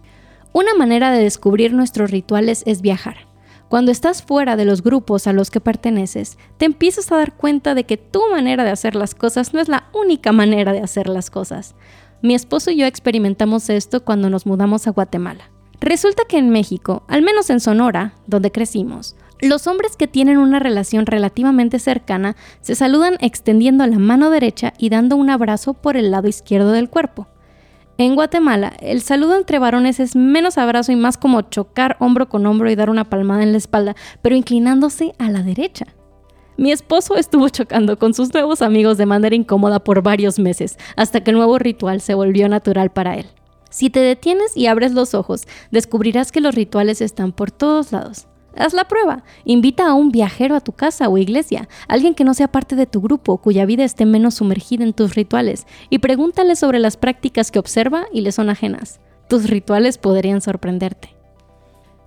Una 0.53 0.75
manera 0.75 1.11
de 1.11 1.21
descubrir 1.21 1.73
nuestros 1.73 2.09
rituales 2.09 2.63
es 2.65 2.81
viajar. 2.81 3.27
Cuando 3.67 3.91
estás 3.91 4.23
fuera 4.23 4.55
de 4.55 4.63
los 4.63 4.81
grupos 4.81 5.27
a 5.27 5.33
los 5.33 5.51
que 5.51 5.59
perteneces, 5.59 6.37
te 6.55 6.63
empiezas 6.63 7.11
a 7.11 7.17
dar 7.17 7.35
cuenta 7.35 7.75
de 7.75 7.83
que 7.83 7.97
tu 7.97 8.21
manera 8.31 8.63
de 8.63 8.71
hacer 8.71 8.95
las 8.95 9.13
cosas 9.13 9.53
no 9.53 9.59
es 9.59 9.67
la 9.67 9.89
única 9.93 10.31
manera 10.31 10.71
de 10.71 10.79
hacer 10.79 11.09
las 11.09 11.31
cosas. 11.31 11.75
Mi 12.21 12.33
esposo 12.33 12.71
y 12.71 12.77
yo 12.77 12.85
experimentamos 12.85 13.69
esto 13.69 14.05
cuando 14.05 14.29
nos 14.29 14.45
mudamos 14.45 14.87
a 14.87 14.91
Guatemala. 14.91 15.51
Resulta 15.79 16.23
que 16.27 16.37
en 16.37 16.49
México, 16.49 17.03
al 17.07 17.21
menos 17.21 17.49
en 17.49 17.59
Sonora, 17.59 18.13
donde 18.25 18.51
crecimos, 18.51 19.15
los 19.39 19.67
hombres 19.67 19.95
que 19.95 20.07
tienen 20.07 20.39
una 20.39 20.57
relación 20.57 21.05
relativamente 21.05 21.77
cercana 21.77 22.35
se 22.61 22.73
saludan 22.73 23.17
extendiendo 23.19 23.85
la 23.85 23.99
mano 23.99 24.31
derecha 24.31 24.73
y 24.79 24.89
dando 24.89 25.15
un 25.15 25.29
abrazo 25.29 25.75
por 25.75 25.95
el 25.95 26.09
lado 26.09 26.27
izquierdo 26.27 26.71
del 26.71 26.89
cuerpo. 26.89 27.27
En 27.99 28.15
Guatemala, 28.15 28.73
el 28.79 29.01
saludo 29.01 29.35
entre 29.35 29.59
varones 29.59 29.99
es 29.99 30.15
menos 30.15 30.57
abrazo 30.57 30.91
y 30.91 30.95
más 30.95 31.17
como 31.17 31.41
chocar 31.41 31.97
hombro 31.99 32.29
con 32.29 32.45
hombro 32.45 32.69
y 32.69 32.75
dar 32.75 32.89
una 32.89 33.09
palmada 33.09 33.43
en 33.43 33.51
la 33.51 33.57
espalda, 33.57 33.95
pero 34.21 34.35
inclinándose 34.35 35.13
a 35.19 35.29
la 35.29 35.43
derecha. 35.43 35.85
Mi 36.57 36.71
esposo 36.71 37.15
estuvo 37.15 37.49
chocando 37.49 37.99
con 37.99 38.15
sus 38.15 38.33
nuevos 38.33 38.63
amigos 38.63 38.97
de 38.97 39.05
manera 39.05 39.35
incómoda 39.35 39.79
por 39.83 40.01
varios 40.01 40.39
meses, 40.39 40.77
hasta 40.95 41.23
que 41.23 41.29
el 41.29 41.37
nuevo 41.37 41.59
ritual 41.59 42.01
se 42.01 42.15
volvió 42.15 42.49
natural 42.49 42.91
para 42.91 43.15
él. 43.15 43.27
Si 43.69 43.89
te 43.89 43.99
detienes 43.99 44.55
y 44.55 44.67
abres 44.67 44.93
los 44.93 45.13
ojos, 45.13 45.47
descubrirás 45.71 46.31
que 46.31 46.41
los 46.41 46.55
rituales 46.55 47.01
están 47.01 47.31
por 47.31 47.51
todos 47.51 47.91
lados. 47.91 48.27
Haz 48.55 48.73
la 48.73 48.87
prueba. 48.87 49.23
Invita 49.45 49.87
a 49.87 49.93
un 49.93 50.11
viajero 50.11 50.55
a 50.55 50.61
tu 50.61 50.71
casa 50.71 51.09
o 51.09 51.17
iglesia, 51.17 51.69
alguien 51.87 52.15
que 52.15 52.23
no 52.23 52.33
sea 52.33 52.47
parte 52.47 52.75
de 52.75 52.87
tu 52.87 53.01
grupo, 53.01 53.37
cuya 53.37 53.65
vida 53.65 53.83
esté 53.83 54.05
menos 54.05 54.35
sumergida 54.35 54.83
en 54.83 54.93
tus 54.93 55.15
rituales, 55.15 55.67
y 55.89 55.99
pregúntale 55.99 56.55
sobre 56.55 56.79
las 56.79 56.97
prácticas 56.97 57.51
que 57.51 57.59
observa 57.59 58.07
y 58.11 58.21
le 58.21 58.31
son 58.31 58.49
ajenas. 58.49 58.99
Tus 59.29 59.49
rituales 59.49 59.97
podrían 59.97 60.41
sorprenderte. 60.41 61.15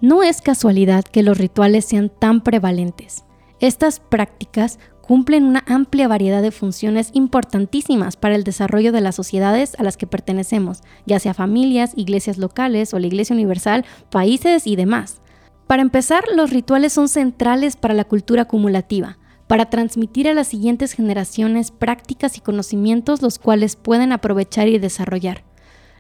No 0.00 0.22
es 0.22 0.40
casualidad 0.40 1.04
que 1.04 1.22
los 1.22 1.38
rituales 1.38 1.84
sean 1.84 2.08
tan 2.08 2.40
prevalentes. 2.40 3.24
Estas 3.60 4.00
prácticas 4.00 4.78
cumplen 5.10 5.42
una 5.42 5.64
amplia 5.66 6.06
variedad 6.06 6.40
de 6.40 6.52
funciones 6.52 7.10
importantísimas 7.14 8.16
para 8.16 8.36
el 8.36 8.44
desarrollo 8.44 8.92
de 8.92 9.00
las 9.00 9.16
sociedades 9.16 9.74
a 9.80 9.82
las 9.82 9.96
que 9.96 10.06
pertenecemos, 10.06 10.82
ya 11.04 11.18
sea 11.18 11.34
familias, 11.34 11.94
iglesias 11.96 12.38
locales 12.38 12.94
o 12.94 12.98
la 13.00 13.08
Iglesia 13.08 13.34
Universal, 13.34 13.84
países 14.12 14.68
y 14.68 14.76
demás. 14.76 15.20
Para 15.66 15.82
empezar, 15.82 16.22
los 16.36 16.50
rituales 16.50 16.92
son 16.92 17.08
centrales 17.08 17.74
para 17.74 17.92
la 17.92 18.04
cultura 18.04 18.42
acumulativa, 18.42 19.18
para 19.48 19.68
transmitir 19.68 20.28
a 20.28 20.32
las 20.32 20.46
siguientes 20.46 20.92
generaciones 20.92 21.72
prácticas 21.72 22.36
y 22.36 22.40
conocimientos 22.40 23.20
los 23.20 23.40
cuales 23.40 23.74
pueden 23.74 24.12
aprovechar 24.12 24.68
y 24.68 24.78
desarrollar. 24.78 25.42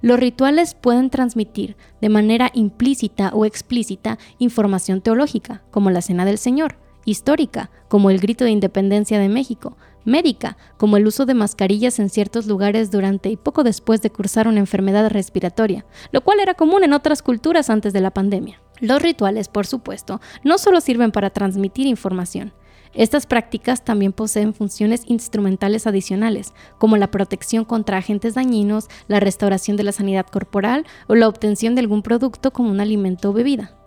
Los 0.02 0.20
rituales 0.20 0.74
pueden 0.74 1.10
transmitir 1.10 1.76
de 2.00 2.10
manera 2.10 2.52
implícita 2.54 3.30
o 3.34 3.44
explícita 3.44 4.20
información 4.38 5.00
teológica, 5.00 5.64
como 5.72 5.90
la 5.90 6.00
Cena 6.00 6.24
del 6.24 6.38
Señor, 6.38 6.76
histórica, 7.10 7.70
como 7.88 8.10
el 8.10 8.20
Grito 8.20 8.44
de 8.44 8.50
Independencia 8.50 9.18
de 9.18 9.28
México, 9.28 9.76
médica, 10.04 10.56
como 10.76 10.96
el 10.96 11.06
uso 11.06 11.26
de 11.26 11.34
mascarillas 11.34 11.98
en 11.98 12.08
ciertos 12.08 12.46
lugares 12.46 12.90
durante 12.90 13.28
y 13.28 13.36
poco 13.36 13.64
después 13.64 14.02
de 14.02 14.10
cursar 14.10 14.48
una 14.48 14.60
enfermedad 14.60 15.10
respiratoria, 15.10 15.84
lo 16.12 16.22
cual 16.22 16.40
era 16.40 16.54
común 16.54 16.84
en 16.84 16.92
otras 16.92 17.22
culturas 17.22 17.70
antes 17.70 17.92
de 17.92 18.00
la 18.00 18.10
pandemia. 18.10 18.60
Los 18.80 19.02
rituales, 19.02 19.48
por 19.48 19.66
supuesto, 19.66 20.20
no 20.42 20.58
solo 20.58 20.80
sirven 20.80 21.12
para 21.12 21.30
transmitir 21.30 21.86
información. 21.86 22.52
Estas 22.92 23.26
prácticas 23.26 23.84
también 23.84 24.12
poseen 24.12 24.52
funciones 24.52 25.02
instrumentales 25.06 25.86
adicionales, 25.86 26.54
como 26.78 26.96
la 26.96 27.10
protección 27.10 27.64
contra 27.64 27.98
agentes 27.98 28.34
dañinos, 28.34 28.88
la 29.06 29.20
restauración 29.20 29.76
de 29.76 29.84
la 29.84 29.92
sanidad 29.92 30.26
corporal 30.26 30.86
o 31.06 31.14
la 31.14 31.28
obtención 31.28 31.74
de 31.74 31.82
algún 31.82 32.02
producto 32.02 32.52
como 32.52 32.70
un 32.70 32.80
alimento 32.80 33.30
o 33.30 33.32
bebida. 33.32 33.79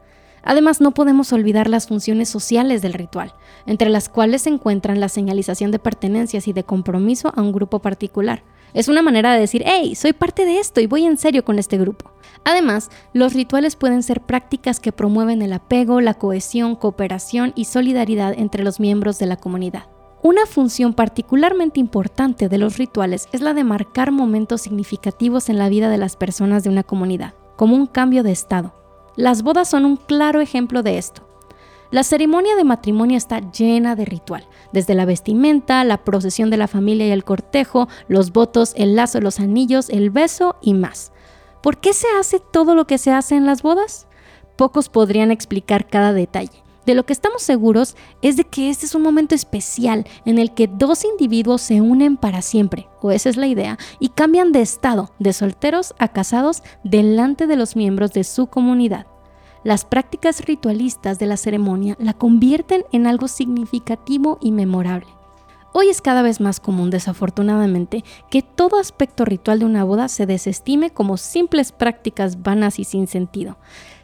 Además, 0.43 0.81
no 0.81 0.91
podemos 0.91 1.31
olvidar 1.33 1.69
las 1.69 1.87
funciones 1.87 2.29
sociales 2.29 2.81
del 2.81 2.93
ritual, 2.93 3.33
entre 3.65 3.89
las 3.89 4.09
cuales 4.09 4.43
se 4.43 4.49
encuentran 4.49 4.99
la 4.99 5.09
señalización 5.09 5.71
de 5.71 5.79
pertenencias 5.79 6.47
y 6.47 6.53
de 6.53 6.63
compromiso 6.63 7.31
a 7.35 7.41
un 7.41 7.51
grupo 7.51 7.79
particular, 7.79 8.43
es 8.73 8.87
una 8.87 9.03
manera 9.03 9.33
de 9.33 9.39
decir, 9.39 9.63
hey, 9.65 9.93
soy 9.95 10.13
parte 10.13 10.45
de 10.45 10.59
esto 10.59 10.81
y 10.81 10.87
voy 10.87 11.05
en 11.05 11.17
serio 11.17 11.45
con 11.45 11.59
este 11.59 11.77
grupo. 11.77 12.11
Además, 12.43 12.89
los 13.13 13.33
rituales 13.33 13.75
pueden 13.75 14.01
ser 14.01 14.21
prácticas 14.21 14.79
que 14.79 14.91
promueven 14.91 15.43
el 15.43 15.53
apego, 15.53 16.01
la 16.01 16.15
cohesión, 16.15 16.75
cooperación 16.75 17.53
y 17.55 17.65
solidaridad 17.65 18.33
entre 18.35 18.63
los 18.63 18.79
miembros 18.79 19.19
de 19.19 19.27
la 19.27 19.37
comunidad. 19.37 19.85
Una 20.23 20.45
función 20.47 20.93
particularmente 20.93 21.79
importante 21.79 22.49
de 22.49 22.57
los 22.57 22.77
rituales 22.77 23.27
es 23.31 23.41
la 23.41 23.53
de 23.53 23.63
marcar 23.63 24.11
momentos 24.11 24.61
significativos 24.61 25.49
en 25.49 25.59
la 25.59 25.69
vida 25.69 25.89
de 25.89 25.97
las 25.97 26.15
personas 26.15 26.63
de 26.63 26.69
una 26.69 26.83
comunidad, 26.83 27.35
como 27.55 27.75
un 27.75 27.85
cambio 27.85 28.23
de 28.23 28.31
estado. 28.31 28.82
Las 29.15 29.43
bodas 29.43 29.69
son 29.69 29.85
un 29.85 29.97
claro 29.97 30.41
ejemplo 30.41 30.81
de 30.81 30.97
esto. 30.97 31.27
La 31.91 32.03
ceremonia 32.03 32.55
de 32.55 32.63
matrimonio 32.63 33.15
está 33.17 33.39
llena 33.51 33.95
de 33.95 34.05
ritual, 34.05 34.47
desde 34.71 34.95
la 34.95 35.05
vestimenta, 35.05 35.83
la 35.83 36.03
procesión 36.03 36.49
de 36.49 36.57
la 36.57 36.67
familia 36.67 37.05
y 37.05 37.11
el 37.11 37.23
cortejo, 37.23 37.87
los 38.07 38.31
votos, 38.31 38.73
el 38.75 38.95
lazo, 38.95 39.21
los 39.21 39.39
anillos, 39.39 39.91
el 39.91 40.09
beso 40.09 40.55
y 40.59 40.73
más. 40.73 41.11
¿Por 41.61 41.77
qué 41.77 41.93
se 41.93 42.07
hace 42.19 42.39
todo 42.39 42.73
lo 42.73 42.87
que 42.87 42.97
se 42.97 43.11
hace 43.11 43.35
en 43.35 43.45
las 43.45 43.61
bodas? 43.61 44.07
Pocos 44.55 44.89
podrían 44.89 45.29
explicar 45.29 45.85
cada 45.85 46.13
detalle. 46.13 46.62
De 46.85 46.95
lo 46.95 47.05
que 47.05 47.13
estamos 47.13 47.41
seguros 47.41 47.95
es 48.21 48.35
de 48.35 48.43
que 48.43 48.69
este 48.69 48.85
es 48.85 48.95
un 48.95 49.01
momento 49.01 49.35
especial 49.35 50.05
en 50.25 50.37
el 50.37 50.53
que 50.53 50.67
dos 50.67 51.05
individuos 51.05 51.61
se 51.61 51.81
unen 51.81 52.17
para 52.17 52.41
siempre, 52.41 52.87
o 53.01 53.11
esa 53.11 53.29
es 53.29 53.37
la 53.37 53.47
idea, 53.47 53.77
y 53.99 54.09
cambian 54.09 54.51
de 54.51 54.61
estado, 54.61 55.11
de 55.19 55.33
solteros 55.33 55.93
a 55.99 56.09
casados, 56.09 56.63
delante 56.83 57.47
de 57.47 57.55
los 57.55 57.75
miembros 57.75 58.11
de 58.13 58.23
su 58.23 58.47
comunidad 58.47 59.07
las 59.63 59.85
prácticas 59.85 60.41
ritualistas 60.45 61.19
de 61.19 61.25
la 61.25 61.37
ceremonia 61.37 61.95
la 61.99 62.13
convierten 62.13 62.83
en 62.91 63.07
algo 63.07 63.27
significativo 63.27 64.37
y 64.41 64.51
memorable. 64.51 65.07
Hoy 65.71 65.87
es 65.87 66.01
cada 66.01 66.21
vez 66.21 66.39
más 66.39 66.59
común, 66.59 66.91
desafortunadamente, 66.91 68.03
que 68.29 68.43
todo 68.43 68.77
aspecto 68.77 69.25
ritual 69.25 69.59
de 69.59 69.65
una 69.65 69.83
boda 69.83 70.07
se 70.07 70.27
desestime 70.27 70.91
como 70.91 71.17
simples 71.17 71.71
prácticas 71.71 72.43
vanas 72.43 72.77
y 72.77 72.83
sin 72.83 73.07
sentido. 73.07 73.57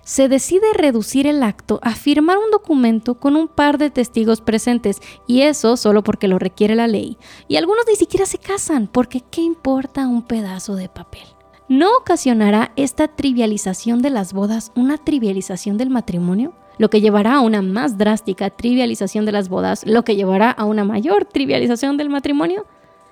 Se 0.09 0.27
decide 0.27 0.65
reducir 0.73 1.27
el 1.27 1.43
acto 1.43 1.79
a 1.83 1.93
firmar 1.93 2.39
un 2.39 2.49
documento 2.49 3.19
con 3.19 3.35
un 3.35 3.47
par 3.47 3.77
de 3.77 3.91
testigos 3.91 4.41
presentes, 4.41 5.03
y 5.27 5.41
eso 5.41 5.77
solo 5.77 6.03
porque 6.03 6.27
lo 6.27 6.39
requiere 6.39 6.73
la 6.73 6.87
ley. 6.87 7.19
Y 7.47 7.57
algunos 7.57 7.85
ni 7.87 7.95
siquiera 7.95 8.25
se 8.25 8.39
casan, 8.39 8.87
porque 8.87 9.21
¿qué 9.21 9.41
importa 9.41 10.07
un 10.07 10.23
pedazo 10.23 10.75
de 10.75 10.89
papel? 10.89 11.21
¿No 11.67 11.95
ocasionará 11.95 12.71
esta 12.75 13.07
trivialización 13.07 14.01
de 14.01 14.09
las 14.09 14.33
bodas 14.33 14.71
una 14.75 14.97
trivialización 14.97 15.77
del 15.77 15.91
matrimonio? 15.91 16.55
Lo 16.79 16.89
que 16.89 17.01
llevará 17.01 17.35
a 17.35 17.41
una 17.41 17.61
más 17.61 17.99
drástica 17.99 18.49
trivialización 18.49 19.25
de 19.25 19.33
las 19.33 19.47
bodas, 19.47 19.85
lo 19.85 20.03
que 20.03 20.15
llevará 20.15 20.49
a 20.49 20.65
una 20.65 20.85
mayor 20.85 21.25
trivialización 21.25 21.97
del 21.97 22.09
matrimonio. 22.09 22.65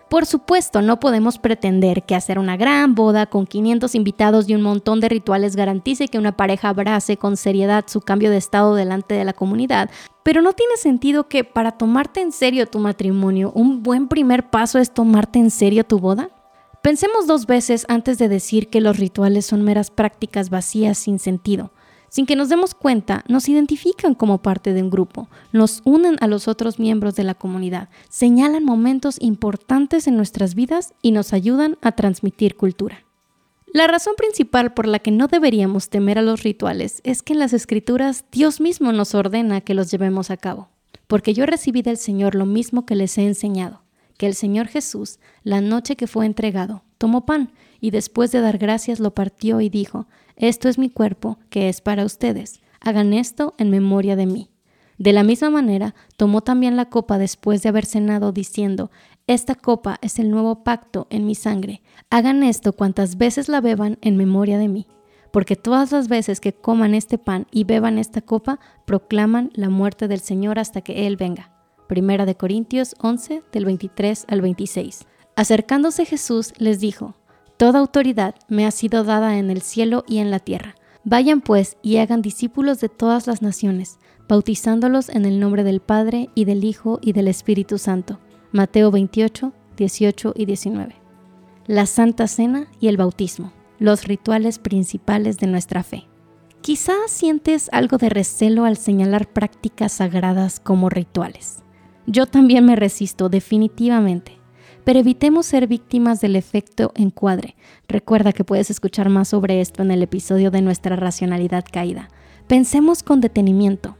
Por 0.09 0.25
supuesto, 0.25 0.81
no 0.81 1.01
podemos 1.01 1.37
pretender 1.37 2.03
que 2.03 2.15
hacer 2.15 2.39
una 2.39 2.55
gran 2.55 2.95
boda 2.95 3.25
con 3.25 3.45
500 3.45 3.93
invitados 3.93 4.47
y 4.47 4.55
un 4.55 4.61
montón 4.61 5.01
de 5.01 5.09
rituales 5.09 5.57
garantice 5.57 6.07
que 6.07 6.17
una 6.17 6.37
pareja 6.37 6.69
abrace 6.69 7.17
con 7.17 7.35
seriedad 7.35 7.83
su 7.87 7.99
cambio 7.99 8.29
de 8.29 8.37
estado 8.37 8.75
delante 8.75 9.15
de 9.15 9.25
la 9.25 9.33
comunidad, 9.33 9.89
pero 10.23 10.41
no 10.41 10.53
tiene 10.53 10.77
sentido 10.77 11.27
que 11.27 11.43
para 11.43 11.73
tomarte 11.73 12.21
en 12.21 12.31
serio 12.31 12.67
tu 12.67 12.79
matrimonio, 12.79 13.51
un 13.53 13.83
buen 13.83 14.07
primer 14.07 14.49
paso 14.49 14.79
es 14.79 14.93
tomarte 14.93 15.39
en 15.39 15.51
serio 15.51 15.83
tu 15.83 15.99
boda. 15.99 16.29
Pensemos 16.81 17.27
dos 17.27 17.45
veces 17.45 17.85
antes 17.89 18.17
de 18.17 18.29
decir 18.29 18.69
que 18.69 18.79
los 18.79 18.97
rituales 18.97 19.45
son 19.45 19.61
meras 19.63 19.91
prácticas 19.91 20.49
vacías 20.49 20.97
sin 20.97 21.19
sentido. 21.19 21.71
Sin 22.09 22.25
que 22.25 22.35
nos 22.35 22.49
demos 22.49 22.73
cuenta, 22.73 23.23
nos 23.27 23.49
identifican 23.49 24.15
como 24.15 24.41
parte 24.41 24.73
de 24.73 24.81
un 24.81 24.89
grupo, 24.89 25.27
nos 25.51 25.81
unen 25.83 26.17
a 26.21 26.27
los 26.27 26.47
otros 26.47 26.79
miembros 26.79 27.15
de 27.15 27.23
la 27.23 27.33
comunidad, 27.35 27.89
señalan 28.09 28.63
momentos 28.63 29.17
importantes 29.19 30.07
en 30.07 30.15
nuestras 30.15 30.55
vidas 30.55 30.93
y 31.01 31.11
nos 31.11 31.33
ayudan 31.33 31.77
a 31.81 31.91
transmitir 31.91 32.55
cultura. 32.55 33.03
La 33.73 33.87
razón 33.87 34.13
principal 34.15 34.73
por 34.73 34.87
la 34.87 34.99
que 34.99 35.11
no 35.11 35.27
deberíamos 35.27 35.89
temer 35.89 36.17
a 36.17 36.21
los 36.21 36.43
rituales 36.43 37.01
es 37.03 37.21
que 37.21 37.33
en 37.33 37.39
las 37.39 37.53
escrituras 37.53 38.25
Dios 38.31 38.61
mismo 38.61 38.93
nos 38.93 39.13
ordena 39.13 39.61
que 39.61 39.73
los 39.73 39.91
llevemos 39.91 40.31
a 40.31 40.37
cabo, 40.37 40.69
porque 41.07 41.33
yo 41.33 41.45
recibí 41.45 41.81
del 41.81 41.97
Señor 41.97 42.35
lo 42.35 42.45
mismo 42.45 42.85
que 42.85 42.95
les 42.95 43.17
he 43.17 43.25
enseñado 43.25 43.81
que 44.17 44.25
el 44.25 44.35
Señor 44.35 44.67
Jesús, 44.67 45.19
la 45.43 45.61
noche 45.61 45.95
que 45.95 46.07
fue 46.07 46.25
entregado, 46.25 46.83
tomó 46.97 47.25
pan 47.25 47.51
y 47.79 47.91
después 47.91 48.31
de 48.31 48.41
dar 48.41 48.57
gracias 48.57 48.99
lo 48.99 49.13
partió 49.13 49.61
y 49.61 49.69
dijo, 49.69 50.07
Esto 50.35 50.69
es 50.69 50.77
mi 50.77 50.89
cuerpo, 50.89 51.37
que 51.49 51.69
es 51.69 51.81
para 51.81 52.05
ustedes. 52.05 52.61
Hagan 52.79 53.13
esto 53.13 53.55
en 53.57 53.69
memoria 53.69 54.15
de 54.15 54.25
mí. 54.25 54.49
De 54.97 55.13
la 55.13 55.23
misma 55.23 55.49
manera, 55.49 55.93
tomó 56.15 56.41
también 56.41 56.75
la 56.75 56.85
copa 56.85 57.17
después 57.17 57.61
de 57.61 57.69
haber 57.69 57.85
cenado, 57.85 58.31
diciendo, 58.31 58.89
Esta 59.27 59.55
copa 59.55 59.99
es 60.01 60.17
el 60.17 60.31
nuevo 60.31 60.63
pacto 60.63 61.07
en 61.09 61.25
mi 61.25 61.35
sangre. 61.35 61.81
Hagan 62.09 62.43
esto 62.43 62.73
cuantas 62.73 63.17
veces 63.17 63.47
la 63.47 63.61
beban 63.61 63.97
en 64.01 64.17
memoria 64.17 64.57
de 64.57 64.67
mí. 64.67 64.87
Porque 65.31 65.55
todas 65.55 65.91
las 65.91 66.07
veces 66.07 66.39
que 66.39 66.53
coman 66.53 66.95
este 66.95 67.17
pan 67.17 67.45
y 67.51 67.63
beban 67.63 67.99
esta 67.99 68.21
copa, 68.21 68.59
proclaman 68.85 69.51
la 69.53 69.69
muerte 69.69 70.07
del 70.07 70.21
Señor 70.21 70.57
hasta 70.57 70.81
que 70.81 71.05
Él 71.05 71.15
venga. 71.17 71.51
Primera 71.87 72.25
de 72.25 72.35
Corintios 72.35 72.95
11, 72.99 73.43
del 73.51 73.65
23 73.65 74.25
al 74.27 74.41
26. 74.41 75.05
Acercándose 75.35 76.05
Jesús 76.05 76.53
les 76.57 76.79
dijo, 76.79 77.15
Toda 77.57 77.79
autoridad 77.79 78.35
me 78.47 78.67
ha 78.67 78.71
sido 78.71 79.03
dada 79.03 79.39
en 79.39 79.49
el 79.49 79.63
cielo 79.63 80.03
y 80.07 80.19
en 80.19 80.29
la 80.29 80.39
tierra. 80.39 80.75
Vayan 81.03 81.41
pues 81.41 81.77
y 81.81 81.97
hagan 81.97 82.21
discípulos 82.21 82.79
de 82.79 82.89
todas 82.89 83.25
las 83.25 83.41
naciones, 83.41 83.97
bautizándolos 84.29 85.09
en 85.09 85.25
el 85.25 85.39
nombre 85.39 85.63
del 85.63 85.79
Padre 85.79 86.29
y 86.35 86.45
del 86.45 86.63
Hijo 86.63 86.99
y 87.01 87.13
del 87.13 87.27
Espíritu 87.27 87.79
Santo. 87.79 88.19
Mateo 88.51 88.91
28, 88.91 89.53
18 89.75 90.33
y 90.35 90.45
19. 90.45 90.95
La 91.65 91.87
Santa 91.87 92.27
Cena 92.27 92.67
y 92.79 92.89
el 92.89 92.97
bautismo, 92.97 93.51
los 93.79 94.03
rituales 94.03 94.59
principales 94.59 95.39
de 95.39 95.47
nuestra 95.47 95.81
fe. 95.81 96.07
Quizás 96.61 97.09
sientes 97.09 97.69
algo 97.71 97.97
de 97.97 98.09
recelo 98.09 98.65
al 98.65 98.77
señalar 98.77 99.27
prácticas 99.27 99.93
sagradas 99.93 100.59
como 100.59 100.89
rituales. 100.89 101.63
Yo 102.05 102.27
también 102.27 102.65
me 102.65 102.75
resisto 102.75 103.29
definitivamente 103.29 104.36
pero 104.87 104.99
evitemos 105.01 105.45
ser 105.45 105.67
víctimas 105.67 106.21
del 106.21 106.37
efecto 106.37 106.93
encuadre. 106.95 107.57
Recuerda 107.89 108.31
que 108.31 108.45
puedes 108.45 108.69
escuchar 108.69 109.09
más 109.09 109.27
sobre 109.27 109.59
esto 109.59 109.81
en 109.81 109.91
el 109.91 110.01
episodio 110.01 110.49
de 110.49 110.61
nuestra 110.61 110.95
racionalidad 110.95 111.65
caída. 111.69 112.07
Pensemos 112.47 113.03
con 113.03 113.19
detenimiento. 113.19 113.97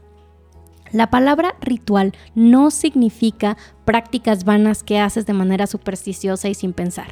La 0.90 1.10
palabra 1.10 1.56
ritual 1.60 2.14
no 2.34 2.70
significa 2.70 3.58
prácticas 3.84 4.44
vanas 4.44 4.82
que 4.82 4.98
haces 4.98 5.26
de 5.26 5.34
manera 5.34 5.66
supersticiosa 5.66 6.48
y 6.48 6.54
sin 6.54 6.72
pensar. 6.72 7.08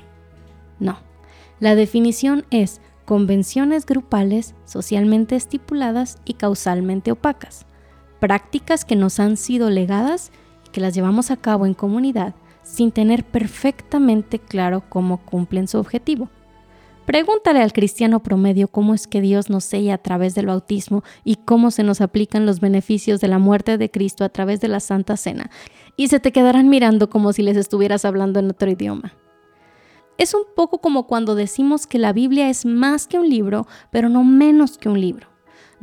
No, 0.81 0.97
la 1.61 1.75
definición 1.75 2.47
es 2.51 2.81
convenciones 3.05 3.85
grupales 3.85 4.55
socialmente 4.65 5.37
estipuladas 5.37 6.17
y 6.25 6.33
causalmente 6.33 7.13
opacas. 7.13 7.67
Prácticas 8.21 8.87
que 8.87 8.97
nos 8.97 9.21
han 9.21 9.37
sido 9.37 9.69
legadas 9.69 10.33
y 10.67 10.71
que 10.71 10.81
las 10.81 10.95
llevamos 10.95 11.31
a 11.31 11.37
cabo 11.37 11.67
en 11.67 11.75
comunidad 11.75 12.35
sin 12.67 12.91
tener 12.91 13.25
perfectamente 13.25 14.41
claro 14.41 14.83
cómo 14.89 15.19
cumplen 15.19 15.69
su 15.69 15.79
objetivo. 15.79 16.29
Pregúntale 17.07 17.63
al 17.63 17.73
cristiano 17.73 18.21
promedio 18.21 18.67
cómo 18.67 18.93
es 18.93 19.07
que 19.07 19.21
Dios 19.21 19.49
nos 19.49 19.63
sella 19.63 19.95
a 19.95 19.99
través 19.99 20.35
del 20.35 20.47
bautismo 20.47 21.05
y 21.23 21.37
cómo 21.37 21.71
se 21.71 21.85
nos 21.85 22.01
aplican 22.01 22.45
los 22.45 22.59
beneficios 22.59 23.21
de 23.21 23.29
la 23.29 23.39
muerte 23.39 23.79
de 23.79 23.91
Cristo 23.91 24.25
a 24.25 24.29
través 24.29 24.61
de 24.61 24.67
la 24.67 24.81
Santa 24.81 25.17
Cena, 25.17 25.49
y 25.97 26.09
se 26.09 26.19
te 26.19 26.33
quedarán 26.33 26.69
mirando 26.69 27.09
como 27.09 27.33
si 27.33 27.43
les 27.43 27.57
estuvieras 27.57 28.05
hablando 28.05 28.41
en 28.41 28.51
otro 28.51 28.69
idioma. 28.69 29.15
Es 30.19 30.35
un 30.35 30.43
poco 30.57 30.79
como 30.79 31.07
cuando 31.07 31.37
decimos 31.37 31.87
que 31.87 31.99
la 31.99 32.13
Biblia 32.13 32.51
es 32.51 32.67
más 32.67 33.07
que 33.07 33.21
un 33.21 33.31
libro, 33.31 33.69
pero 33.93 34.09
no 34.09 34.25
menos 34.25 34.77
que 34.77 34.89
un 34.89 35.01
libro 35.01 35.29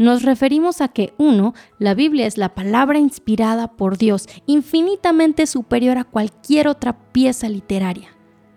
nos 0.03 0.23
referimos 0.23 0.81
a 0.81 0.89
que, 0.89 1.13
uno, 1.17 1.53
la 1.79 1.93
Biblia 1.93 2.27
es 2.27 2.37
la 2.37 2.53
palabra 2.53 2.99
inspirada 2.99 3.75
por 3.75 3.97
Dios, 3.97 4.27
infinitamente 4.45 5.47
superior 5.47 5.97
a 5.97 6.03
cualquier 6.03 6.67
otra 6.67 7.11
pieza 7.11 7.49
literaria. 7.49 8.09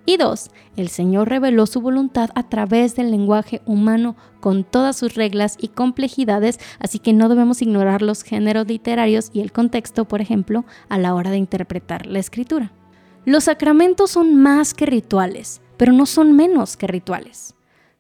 Y 0.09 0.19
dos, 0.19 0.51
el 0.77 0.89
Señor 0.89 1.29
reveló 1.29 1.67
su 1.67 1.81
voluntad 1.81 2.31
a 2.37 2.49
través 2.49 2.95
del 2.95 3.11
lenguaje 3.11 3.61
humano 3.67 4.15
con 4.41 4.63
todas 4.63 4.97
sus 4.97 5.15
reglas 5.15 5.57
y 5.61 5.69
complejidades, 5.69 6.61
así 6.79 7.01
que 7.01 7.13
no 7.13 7.29
debemos 7.29 7.61
ignorar 7.61 8.03
los 8.03 8.23
géneros 8.23 8.69
literarios 8.69 9.31
y 9.33 9.41
el 9.41 9.51
contexto, 9.51 10.07
por 10.07 10.21
ejemplo, 10.21 10.65
a 10.89 10.99
la 10.99 11.15
hora 11.15 11.33
de 11.33 11.39
interpretar 11.39 12.07
la 12.07 12.21
escritura. 12.21 12.73
Los 13.25 13.45
sacramentos 13.45 14.13
son 14.13 14.37
más 14.37 14.75
que 14.75 14.87
rituales, 14.87 15.61
pero 15.77 15.93
no 15.93 16.07
son 16.07 16.33
menos 16.37 16.77
que 16.77 16.87
rituales. 16.87 17.57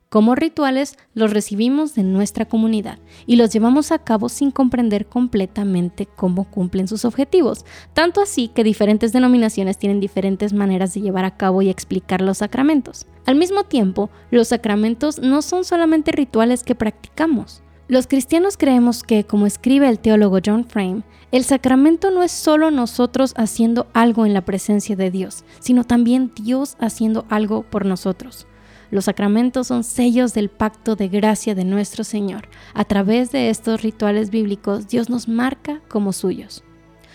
Como 0.08 0.36
rituales 0.36 0.96
los 1.14 1.32
recibimos 1.32 1.96
de 1.96 2.04
nuestra 2.04 2.44
comunidad 2.44 3.00
y 3.26 3.34
los 3.34 3.52
llevamos 3.52 3.90
a 3.90 3.98
cabo 3.98 4.28
sin 4.28 4.52
comprender 4.52 5.06
completamente 5.06 6.06
cómo 6.06 6.44
cumplen 6.44 6.86
sus 6.86 7.04
objetivos, 7.04 7.64
tanto 7.92 8.20
así 8.20 8.46
que 8.46 8.62
diferentes 8.62 9.12
denominaciones 9.12 9.78
tienen 9.78 9.98
diferentes 9.98 10.52
maneras 10.52 10.94
de 10.94 11.00
llevar 11.00 11.24
a 11.24 11.36
cabo 11.36 11.60
y 11.60 11.70
explicar 11.70 12.20
los 12.20 12.38
sacramentos. 12.38 13.06
Al 13.24 13.34
mismo 13.34 13.64
tiempo, 13.64 14.08
los 14.30 14.48
sacramentos 14.48 15.18
no 15.18 15.42
son 15.42 15.64
solamente 15.64 16.12
rituales 16.12 16.62
que 16.62 16.76
practicamos. 16.76 17.64
Los 17.88 18.06
cristianos 18.06 18.56
creemos 18.56 19.02
que, 19.02 19.24
como 19.24 19.46
escribe 19.46 19.88
el 19.88 19.98
teólogo 19.98 20.38
John 20.44 20.66
Frame, 20.66 21.02
el 21.32 21.42
sacramento 21.42 22.12
no 22.12 22.22
es 22.22 22.30
solo 22.30 22.70
nosotros 22.70 23.34
haciendo 23.36 23.88
algo 23.92 24.24
en 24.24 24.34
la 24.34 24.44
presencia 24.44 24.94
de 24.94 25.10
Dios, 25.10 25.44
sino 25.58 25.82
también 25.82 26.32
Dios 26.36 26.76
haciendo 26.78 27.26
algo 27.28 27.62
por 27.62 27.84
nosotros. 27.86 28.46
Los 28.90 29.06
sacramentos 29.06 29.66
son 29.66 29.84
sellos 29.84 30.32
del 30.34 30.48
pacto 30.48 30.96
de 30.96 31.08
gracia 31.08 31.54
de 31.54 31.64
nuestro 31.64 32.04
Señor. 32.04 32.48
A 32.74 32.84
través 32.84 33.32
de 33.32 33.50
estos 33.50 33.82
rituales 33.82 34.30
bíblicos, 34.30 34.88
Dios 34.88 35.10
nos 35.10 35.28
marca 35.28 35.80
como 35.88 36.12
suyos. 36.12 36.62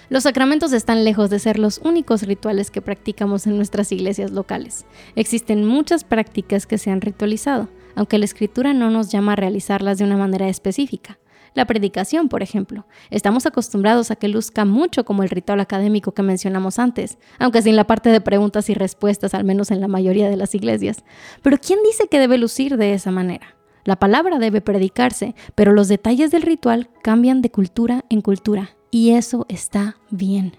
Los 0.09 0.23
sacramentos 0.23 0.73
están 0.73 1.05
lejos 1.05 1.29
de 1.29 1.39
ser 1.39 1.57
los 1.57 1.77
únicos 1.77 2.23
rituales 2.23 2.69
que 2.69 2.81
practicamos 2.81 3.47
en 3.47 3.55
nuestras 3.55 3.93
iglesias 3.93 4.31
locales. 4.31 4.85
Existen 5.15 5.63
muchas 5.65 6.03
prácticas 6.03 6.67
que 6.67 6.77
se 6.77 6.91
han 6.91 6.99
ritualizado, 6.99 7.69
aunque 7.95 8.17
la 8.17 8.25
escritura 8.25 8.73
no 8.73 8.89
nos 8.89 9.09
llama 9.09 9.33
a 9.33 9.37
realizarlas 9.37 9.97
de 9.97 10.03
una 10.03 10.17
manera 10.17 10.49
específica. 10.49 11.17
La 11.53 11.65
predicación, 11.65 12.29
por 12.29 12.43
ejemplo. 12.43 12.85
Estamos 13.09 13.45
acostumbrados 13.45 14.09
a 14.09 14.15
que 14.15 14.29
luzca 14.29 14.63
mucho 14.63 15.03
como 15.03 15.23
el 15.23 15.29
ritual 15.29 15.59
académico 15.59 16.13
que 16.13 16.23
mencionamos 16.23 16.79
antes, 16.79 17.17
aunque 17.39 17.61
sin 17.61 17.75
la 17.75 17.87
parte 17.87 18.09
de 18.09 18.21
preguntas 18.21 18.69
y 18.69 18.73
respuestas, 18.73 19.33
al 19.33 19.43
menos 19.43 19.69
en 19.69 19.81
la 19.81 19.89
mayoría 19.89 20.29
de 20.29 20.37
las 20.37 20.55
iglesias. 20.55 21.03
Pero 21.41 21.57
¿quién 21.57 21.79
dice 21.83 22.07
que 22.07 22.19
debe 22.19 22.37
lucir 22.37 22.77
de 22.77 22.93
esa 22.93 23.11
manera? 23.11 23.57
La 23.83 23.97
palabra 23.97 24.39
debe 24.39 24.61
predicarse, 24.61 25.35
pero 25.53 25.73
los 25.73 25.89
detalles 25.89 26.31
del 26.31 26.43
ritual 26.43 26.89
cambian 27.01 27.41
de 27.41 27.51
cultura 27.51 28.05
en 28.09 28.21
cultura, 28.21 28.77
y 28.89 29.11
eso 29.11 29.45
está 29.49 29.97
bien. 30.09 30.55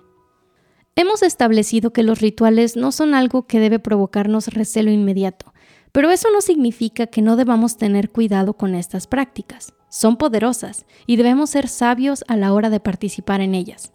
Hemos 0.94 1.22
establecido 1.22 1.92
que 1.94 2.02
los 2.02 2.20
rituales 2.20 2.76
no 2.76 2.92
son 2.92 3.14
algo 3.14 3.46
que 3.46 3.60
debe 3.60 3.78
provocarnos 3.78 4.48
recelo 4.48 4.90
inmediato, 4.90 5.54
pero 5.90 6.10
eso 6.10 6.28
no 6.32 6.42
significa 6.42 7.06
que 7.06 7.22
no 7.22 7.36
debamos 7.36 7.78
tener 7.78 8.10
cuidado 8.10 8.54
con 8.54 8.74
estas 8.74 9.06
prácticas 9.06 9.72
son 9.92 10.16
poderosas 10.16 10.86
y 11.06 11.16
debemos 11.16 11.50
ser 11.50 11.68
sabios 11.68 12.24
a 12.26 12.38
la 12.38 12.54
hora 12.54 12.70
de 12.70 12.80
participar 12.80 13.42
en 13.42 13.54
ellas. 13.54 13.92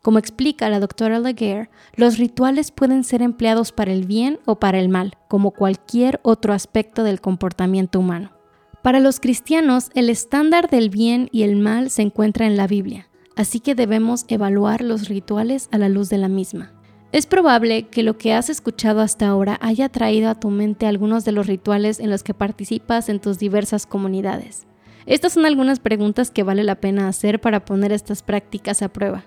Como 0.00 0.20
explica 0.20 0.68
la 0.68 0.78
doctora 0.78 1.18
Laguerre, 1.18 1.70
los 1.96 2.18
rituales 2.18 2.70
pueden 2.70 3.02
ser 3.02 3.20
empleados 3.20 3.72
para 3.72 3.92
el 3.92 4.06
bien 4.06 4.38
o 4.46 4.60
para 4.60 4.78
el 4.78 4.88
mal, 4.88 5.16
como 5.28 5.50
cualquier 5.50 6.20
otro 6.22 6.52
aspecto 6.52 7.02
del 7.02 7.20
comportamiento 7.20 7.98
humano. 7.98 8.30
Para 8.82 9.00
los 9.00 9.18
cristianos, 9.18 9.90
el 9.94 10.08
estándar 10.08 10.70
del 10.70 10.88
bien 10.88 11.28
y 11.32 11.42
el 11.42 11.56
mal 11.56 11.90
se 11.90 12.02
encuentra 12.02 12.46
en 12.46 12.56
la 12.56 12.68
Biblia, 12.68 13.08
así 13.34 13.58
que 13.58 13.74
debemos 13.74 14.26
evaluar 14.28 14.82
los 14.82 15.08
rituales 15.08 15.68
a 15.72 15.78
la 15.78 15.88
luz 15.88 16.08
de 16.10 16.18
la 16.18 16.28
misma. 16.28 16.72
Es 17.10 17.26
probable 17.26 17.88
que 17.88 18.04
lo 18.04 18.16
que 18.18 18.34
has 18.34 18.50
escuchado 18.50 19.00
hasta 19.00 19.26
ahora 19.26 19.58
haya 19.60 19.88
traído 19.88 20.30
a 20.30 20.36
tu 20.36 20.48
mente 20.48 20.86
algunos 20.86 21.24
de 21.24 21.32
los 21.32 21.48
rituales 21.48 21.98
en 21.98 22.08
los 22.08 22.22
que 22.22 22.34
participas 22.34 23.08
en 23.08 23.18
tus 23.18 23.40
diversas 23.40 23.84
comunidades. 23.84 24.69
Estas 25.06 25.32
son 25.32 25.46
algunas 25.46 25.80
preguntas 25.80 26.30
que 26.30 26.42
vale 26.42 26.64
la 26.64 26.76
pena 26.76 27.08
hacer 27.08 27.40
para 27.40 27.64
poner 27.64 27.92
estas 27.92 28.22
prácticas 28.22 28.82
a 28.82 28.88
prueba. 28.88 29.24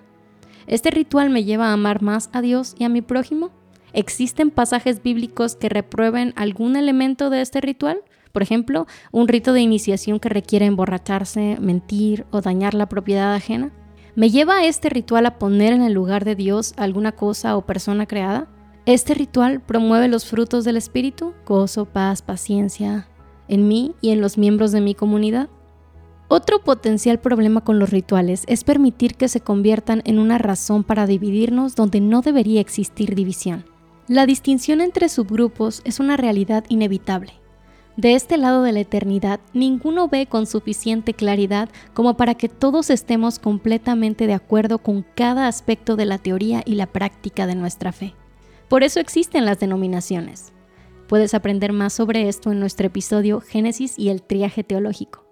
¿Este 0.66 0.90
ritual 0.90 1.30
me 1.30 1.44
lleva 1.44 1.68
a 1.68 1.72
amar 1.72 2.02
más 2.02 2.30
a 2.32 2.40
Dios 2.40 2.74
y 2.78 2.84
a 2.84 2.88
mi 2.88 3.02
prójimo? 3.02 3.50
¿Existen 3.92 4.50
pasajes 4.50 5.02
bíblicos 5.02 5.56
que 5.56 5.68
reprueben 5.68 6.32
algún 6.36 6.76
elemento 6.76 7.30
de 7.30 7.42
este 7.42 7.60
ritual? 7.60 8.00
Por 8.32 8.42
ejemplo, 8.42 8.86
un 9.12 9.28
rito 9.28 9.52
de 9.52 9.60
iniciación 9.60 10.18
que 10.18 10.28
requiere 10.28 10.66
emborracharse, 10.66 11.58
mentir 11.60 12.26
o 12.30 12.40
dañar 12.40 12.74
la 12.74 12.88
propiedad 12.88 13.34
ajena. 13.34 13.70
¿Me 14.16 14.30
lleva 14.30 14.58
a 14.58 14.64
este 14.64 14.88
ritual 14.88 15.26
a 15.26 15.38
poner 15.38 15.72
en 15.72 15.82
el 15.82 15.92
lugar 15.92 16.24
de 16.24 16.34
Dios 16.34 16.74
alguna 16.76 17.12
cosa 17.12 17.56
o 17.56 17.66
persona 17.66 18.06
creada? 18.06 18.48
¿Este 18.86 19.14
ritual 19.14 19.60
promueve 19.60 20.08
los 20.08 20.26
frutos 20.26 20.64
del 20.64 20.76
Espíritu? 20.76 21.32
Gozo, 21.46 21.84
paz, 21.84 22.22
paciencia, 22.22 23.08
en 23.48 23.68
mí 23.68 23.94
y 24.00 24.10
en 24.10 24.20
los 24.20 24.36
miembros 24.36 24.72
de 24.72 24.80
mi 24.80 24.94
comunidad. 24.94 25.48
Otro 26.28 26.60
potencial 26.60 27.20
problema 27.20 27.60
con 27.60 27.78
los 27.78 27.90
rituales 27.90 28.44
es 28.46 28.64
permitir 28.64 29.14
que 29.14 29.28
se 29.28 29.40
conviertan 29.40 30.02
en 30.04 30.18
una 30.18 30.38
razón 30.38 30.82
para 30.82 31.06
dividirnos 31.06 31.74
donde 31.74 32.00
no 32.00 32.22
debería 32.22 32.60
existir 32.60 33.14
división. 33.14 33.66
La 34.08 34.26
distinción 34.26 34.80
entre 34.80 35.08
subgrupos 35.08 35.82
es 35.84 36.00
una 36.00 36.16
realidad 36.16 36.64
inevitable. 36.68 37.34
De 37.96 38.14
este 38.14 38.38
lado 38.38 38.62
de 38.62 38.72
la 38.72 38.80
eternidad, 38.80 39.38
ninguno 39.52 40.08
ve 40.08 40.26
con 40.26 40.46
suficiente 40.46 41.14
claridad 41.14 41.68
como 41.92 42.16
para 42.16 42.34
que 42.34 42.48
todos 42.48 42.90
estemos 42.90 43.38
completamente 43.38 44.26
de 44.26 44.34
acuerdo 44.34 44.78
con 44.78 45.06
cada 45.14 45.46
aspecto 45.46 45.94
de 45.94 46.06
la 46.06 46.18
teoría 46.18 46.62
y 46.66 46.74
la 46.74 46.86
práctica 46.86 47.46
de 47.46 47.54
nuestra 47.54 47.92
fe. 47.92 48.14
Por 48.68 48.82
eso 48.82 48.98
existen 48.98 49.44
las 49.44 49.60
denominaciones. 49.60 50.52
Puedes 51.06 51.34
aprender 51.34 51.72
más 51.72 51.92
sobre 51.92 52.28
esto 52.28 52.50
en 52.50 52.58
nuestro 52.58 52.86
episodio 52.86 53.40
Génesis 53.40 53.98
y 53.98 54.08
el 54.08 54.22
triaje 54.22 54.64
teológico. 54.64 55.23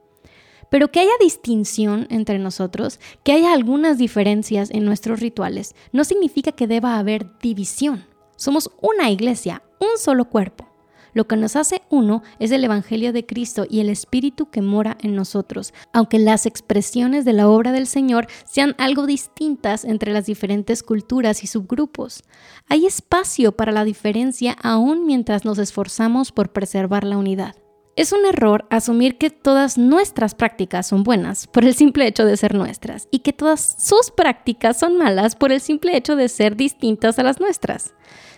Pero 0.73 0.91
que 0.91 1.01
haya 1.01 1.13
distinción 1.21 2.07
entre 2.09 2.39
nosotros, 2.39 2.99
que 3.25 3.33
haya 3.33 3.53
algunas 3.53 3.99
diferencias 3.99 4.71
en 4.71 4.87
nuestros 4.87 5.21
rituales, 5.21 5.75
no 5.93 6.03
significa 6.03 6.53
que 6.53 6.67
deba 6.67 6.99
haber 6.99 7.27
división. 7.41 8.07
Somos 8.37 8.71
una 8.81 9.11
iglesia, 9.11 9.63
un 9.79 9.99
solo 9.99 10.31
cuerpo. 10.31 10.67
Lo 11.13 11.29
que 11.29 11.37
nos 11.37 11.57
hace 11.57 11.83
uno 11.91 12.23
es 12.39 12.53
el 12.53 12.65
Evangelio 12.65 13.13
de 13.13 13.27
Cristo 13.27 13.67
y 13.69 13.81
el 13.81 13.91
Espíritu 13.91 14.49
que 14.49 14.63
mora 14.63 14.97
en 15.03 15.15
nosotros, 15.15 15.75
aunque 15.93 16.19
las 16.19 16.47
expresiones 16.47 17.27
de 17.27 17.35
la 17.35 17.51
obra 17.51 17.71
del 17.71 17.87
Señor 17.87 18.27
sean 18.51 18.75
algo 18.79 19.05
distintas 19.05 19.85
entre 19.85 20.11
las 20.11 20.25
diferentes 20.25 20.83
culturas 20.83 21.45
y 21.45 21.49
subgrupos. 21.49 22.23
Hay 22.71 22.87
espacio 22.87 23.53
para 23.53 23.73
la 23.73 23.85
diferencia 23.85 24.57
aún 24.63 25.05
mientras 25.05 25.45
nos 25.45 25.59
esforzamos 25.59 26.33
por 26.33 26.49
preservar 26.49 27.05
la 27.05 27.19
unidad. 27.19 27.62
Es 27.95 28.13
un 28.13 28.25
error 28.25 28.65
asumir 28.71 29.19
que 29.19 29.29
todas 29.29 29.77
nuestras 29.77 30.35
prácticas 30.35 30.87
son 30.87 31.03
buenas 31.03 31.47
por 31.47 31.67
el 31.67 31.75
simple 31.75 32.07
hecho 32.07 32.25
de 32.25 32.39
ser 32.39 32.55
nuestras 32.55 33.07
y 33.11 33.19
que 33.19 33.35
todas 33.35 33.77
sus 33.79 34.11
prácticas 34.11 34.79
son 34.79 34.97
malas 34.97 35.37
por 35.37 35.53
el 35.53 35.61
simple 35.61 35.95
hecho 35.95 36.17
de 36.17 36.31
ser 36.31 36.57
distintas 36.57 37.19
a 37.19 37.23
las 37.23 37.39
nuestras. 37.39 37.93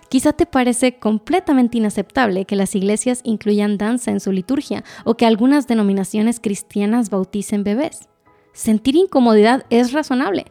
Quizá 0.08 0.32
te 0.32 0.44
parece 0.44 0.98
completamente 0.98 1.78
inaceptable 1.78 2.46
que 2.46 2.56
las 2.56 2.74
iglesias 2.74 3.20
incluyan 3.22 3.78
danza 3.78 4.10
en 4.10 4.18
su 4.18 4.32
liturgia 4.32 4.82
o 5.04 5.16
que 5.16 5.24
algunas 5.24 5.68
denominaciones 5.68 6.40
cristianas 6.40 7.08
bauticen 7.08 7.62
bebés. 7.62 8.08
Sentir 8.54 8.96
incomodidad 8.96 9.66
es 9.70 9.92
razonable. 9.92 10.46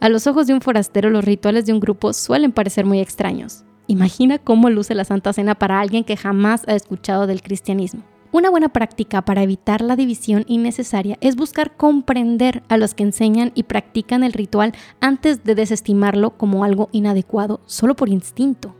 A 0.00 0.08
los 0.08 0.26
ojos 0.26 0.46
de 0.46 0.54
un 0.54 0.62
forastero 0.62 1.10
los 1.10 1.26
rituales 1.26 1.66
de 1.66 1.74
un 1.74 1.80
grupo 1.80 2.14
suelen 2.14 2.52
parecer 2.52 2.86
muy 2.86 3.00
extraños. 3.00 3.64
Imagina 3.86 4.38
cómo 4.38 4.70
luce 4.70 4.94
la 4.94 5.04
Santa 5.04 5.34
Cena 5.34 5.56
para 5.56 5.78
alguien 5.78 6.04
que 6.04 6.16
jamás 6.16 6.62
ha 6.66 6.74
escuchado 6.74 7.26
del 7.26 7.42
cristianismo. 7.42 8.02
Una 8.36 8.50
buena 8.50 8.68
práctica 8.68 9.22
para 9.22 9.42
evitar 9.42 9.80
la 9.80 9.96
división 9.96 10.44
innecesaria 10.46 11.16
es 11.22 11.36
buscar 11.36 11.74
comprender 11.74 12.62
a 12.68 12.76
los 12.76 12.92
que 12.92 13.02
enseñan 13.02 13.50
y 13.54 13.62
practican 13.62 14.22
el 14.22 14.34
ritual 14.34 14.74
antes 15.00 15.42
de 15.42 15.54
desestimarlo 15.54 16.36
como 16.36 16.62
algo 16.62 16.90
inadecuado 16.92 17.62
solo 17.64 17.96
por 17.96 18.10
instinto. 18.10 18.76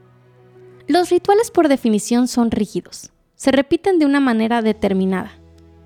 Los 0.89 1.09
rituales 1.09 1.51
por 1.51 1.69
definición 1.69 2.29
son 2.29 2.51
rígidos, 2.51 3.13
se 3.35 3.51
repiten 3.51 3.99
de 3.99 4.05
una 4.05 4.21
manera 4.21 4.61
determinada, 4.61 5.33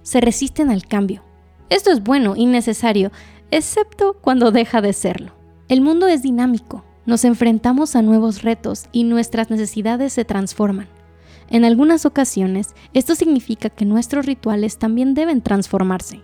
se 0.02 0.20
resisten 0.20 0.68
al 0.68 0.87
cambio. 0.87 1.22
Esto 1.68 1.92
es 1.92 2.02
bueno 2.02 2.35
y 2.35 2.46
necesario, 2.46 3.12
excepto 3.52 4.16
cuando 4.20 4.50
deja 4.50 4.80
de 4.80 4.92
serlo. 4.92 5.30
El 5.68 5.80
mundo 5.80 6.09
es 6.09 6.24
dinámico, 6.24 6.85
nos 7.06 7.24
enfrentamos 7.24 7.94
a 7.94 8.02
nuevos 8.02 8.42
retos 8.42 8.88
y 8.90 9.04
nuestras 9.04 9.48
necesidades 9.48 10.12
se 10.12 10.24
transforman. 10.24 10.88
En 11.50 11.64
algunas 11.64 12.06
ocasiones, 12.06 12.74
esto 12.94 13.14
significa 13.14 13.68
que 13.68 13.84
nuestros 13.84 14.26
rituales 14.26 14.78
también 14.78 15.14
deben 15.14 15.42
transformarse. 15.42 16.20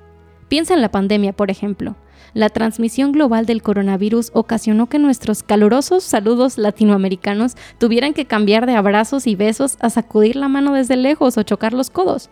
Piensa 0.49 0.75
en 0.75 0.81
la 0.81 0.91
pandemia, 0.91 1.33
por 1.33 1.51
ejemplo 1.51 1.97
la 2.37 2.51
transmisión 2.51 3.12
global 3.12 3.47
del 3.47 3.62
coronavirus 3.62 4.31
ocasionó 4.35 4.91
que 4.91 4.99
nuestros 4.99 5.43
calurosos 5.43 6.05
saludos 6.05 6.59
latinoamericanos 6.59 7.57
tuvieran 7.79 8.12
que 8.12 8.27
cambiar 8.27 8.67
de 8.67 8.75
abrazos 8.75 9.27
y 9.27 9.35
besos 9.35 9.79
a 9.81 9.89
sacudir 9.89 10.37
la 10.37 10.49
mano 10.49 10.75
desde 10.75 10.97
lejos 10.97 11.39
o 11.39 11.43
chocar 11.43 11.73
los 11.73 11.89
codos. 11.89 12.29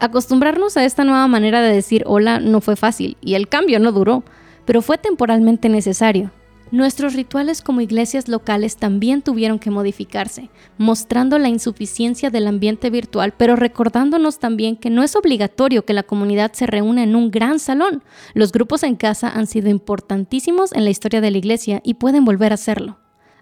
Acostumbrarnos 0.00 0.76
a 0.76 0.84
esta 0.84 1.04
nueva 1.04 1.28
manera 1.28 1.62
de 1.62 1.72
decir 1.72 2.02
hola 2.06 2.40
no 2.40 2.60
fue 2.60 2.74
fácil 2.74 3.16
y 3.20 3.34
el 3.34 3.48
cambio 3.48 3.78
no 3.78 3.92
duró, 3.92 4.24
pero 4.64 4.82
fue 4.82 4.98
temporalmente 4.98 5.68
necesario. 5.68 6.32
Nuestros 6.74 7.14
rituales 7.14 7.62
como 7.62 7.82
iglesias 7.82 8.26
locales 8.26 8.76
también 8.76 9.22
tuvieron 9.22 9.60
que 9.60 9.70
modificarse, 9.70 10.50
mostrando 10.76 11.38
la 11.38 11.48
insuficiencia 11.48 12.30
del 12.30 12.48
ambiente 12.48 12.90
virtual, 12.90 13.32
pero 13.36 13.54
recordándonos 13.54 14.40
también 14.40 14.74
que 14.74 14.90
no 14.90 15.04
es 15.04 15.14
obligatorio 15.14 15.84
que 15.84 15.92
la 15.92 16.02
comunidad 16.02 16.52
se 16.52 16.66
reúna 16.66 17.04
en 17.04 17.14
un 17.14 17.30
gran 17.30 17.60
salón. 17.60 18.02
Los 18.34 18.50
grupos 18.50 18.82
en 18.82 18.96
casa 18.96 19.28
han 19.28 19.46
sido 19.46 19.68
importantísimos 19.68 20.72
en 20.72 20.82
la 20.82 20.90
historia 20.90 21.20
de 21.20 21.30
la 21.30 21.38
iglesia 21.38 21.80
y 21.84 21.94
pueden 21.94 22.24
volver 22.24 22.52
a 22.52 22.56
serlo. 22.56 22.98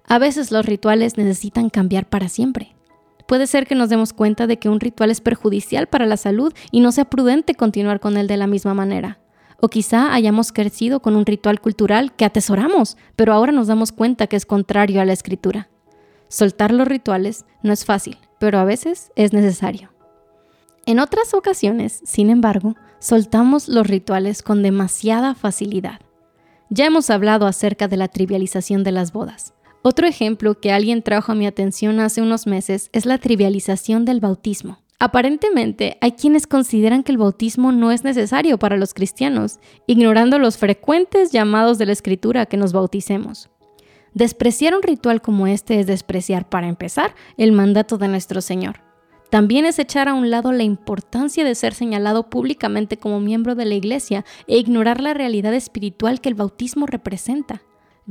A 0.07 0.18
veces 0.18 0.53
los 0.53 0.66
rituales 0.66 1.16
necesitan 1.16 1.71
cambiar 1.71 2.11
para 2.11 2.29
siempre. 2.29 2.77
Puede 3.27 3.47
ser 3.47 3.66
que 3.66 3.75
nos 3.75 3.88
demos 3.88 4.12
cuenta 4.12 4.47
de 4.47 4.59
que 4.59 4.68
un 4.68 4.79
ritual 4.79 5.11
es 5.11 5.23
perjudicial 5.23 5.87
para 5.87 6.05
la 6.05 6.18
salud 6.18 6.53
y 6.71 6.81
no 6.81 6.92
sea 6.92 7.07
prudente 7.07 7.55
continuar 7.55 7.99
con 7.99 8.18
él 8.18 8.27
de 8.27 8.37
la 8.37 8.47
misma 8.47 8.75
manera. 8.75 9.22
O 9.64 9.68
quizá 9.68 10.12
hayamos 10.12 10.51
crecido 10.51 11.01
con 11.01 11.14
un 11.14 11.25
ritual 11.25 11.61
cultural 11.61 12.16
que 12.16 12.25
atesoramos, 12.25 12.96
pero 13.14 13.33
ahora 13.33 13.53
nos 13.53 13.68
damos 13.68 13.92
cuenta 13.92 14.27
que 14.27 14.35
es 14.35 14.44
contrario 14.44 15.01
a 15.01 15.05
la 15.05 15.12
escritura. 15.12 15.70
Soltar 16.27 16.72
los 16.72 16.88
rituales 16.88 17.44
no 17.62 17.72
es 17.72 17.85
fácil, 17.85 18.18
pero 18.40 18.59
a 18.59 18.64
veces 18.64 19.12
es 19.14 19.33
necesario. 19.33 19.92
En 20.85 20.98
otras 20.98 21.33
ocasiones, 21.33 22.01
sin 22.05 22.29
embargo, 22.29 22.75
soltamos 22.98 23.68
los 23.68 23.87
rituales 23.87 24.42
con 24.42 24.64
demasiada 24.64 25.37
facilidad. 25.37 26.01
Ya 26.68 26.87
hemos 26.87 27.09
hablado 27.09 27.46
acerca 27.46 27.87
de 27.87 27.98
la 27.98 28.09
trivialización 28.09 28.83
de 28.83 28.90
las 28.90 29.12
bodas. 29.12 29.55
Otro 29.83 30.09
ejemplo 30.09 30.59
que 30.59 30.72
alguien 30.72 31.03
trajo 31.03 31.31
a 31.31 31.35
mi 31.37 31.46
atención 31.46 32.01
hace 32.01 32.20
unos 32.20 32.48
meses 32.48 32.90
es 32.92 33.07
la 33.07 33.18
trivialización 33.18 34.05
del 34.05 34.18
bautismo. 34.18 34.82
Aparentemente, 35.05 35.99
hay 36.01 36.12
quienes 36.12 36.47
consideran 36.47 37.03
que 37.03 37.11
el 37.11 37.19
bautismo 37.19 37.73
no 37.73 37.91
es 37.91 38.05
necesario 38.05 38.57
para 38.57 38.77
los 38.77 38.95
cristianos, 38.95 39.59
ignorando 39.88 40.38
los 40.38 40.59
frecuentes 40.59 41.33
llamados 41.33 41.77
de 41.79 41.87
la 41.87 41.93
Escritura 41.93 42.47
que 42.47 42.57
nos 42.57 42.73
bauticemos. 42.73 43.51
Despreciar 44.15 44.77
un 44.77 44.83
ritual 44.85 45.21
como 45.21 45.49
este 45.49 45.81
es 45.81 45.88
despreciar, 45.88 46.49
para 46.49 46.69
empezar, 46.69 47.17
el 47.37 47.51
mandato 47.51 47.99
de 47.99 48.07
nuestro 48.07 48.41
Señor. 48.41 48.77
También 49.29 49.65
es 49.65 49.81
echar 49.81 50.07
a 50.07 50.15
un 50.15 50.31
lado 50.31 50.53
la 50.53 50.62
importancia 50.62 51.43
de 51.43 51.57
ser 51.57 51.75
señalado 51.75 52.31
públicamente 52.31 52.97
como 52.97 53.19
miembro 53.19 53.57
de 53.57 53.65
la 53.65 53.75
Iglesia 53.75 54.25
e 54.47 54.57
ignorar 54.57 55.01
la 55.01 55.15
realidad 55.15 55.53
espiritual 55.53 56.21
que 56.21 56.29
el 56.29 56.37
bautismo 56.37 56.87
representa. 56.87 57.62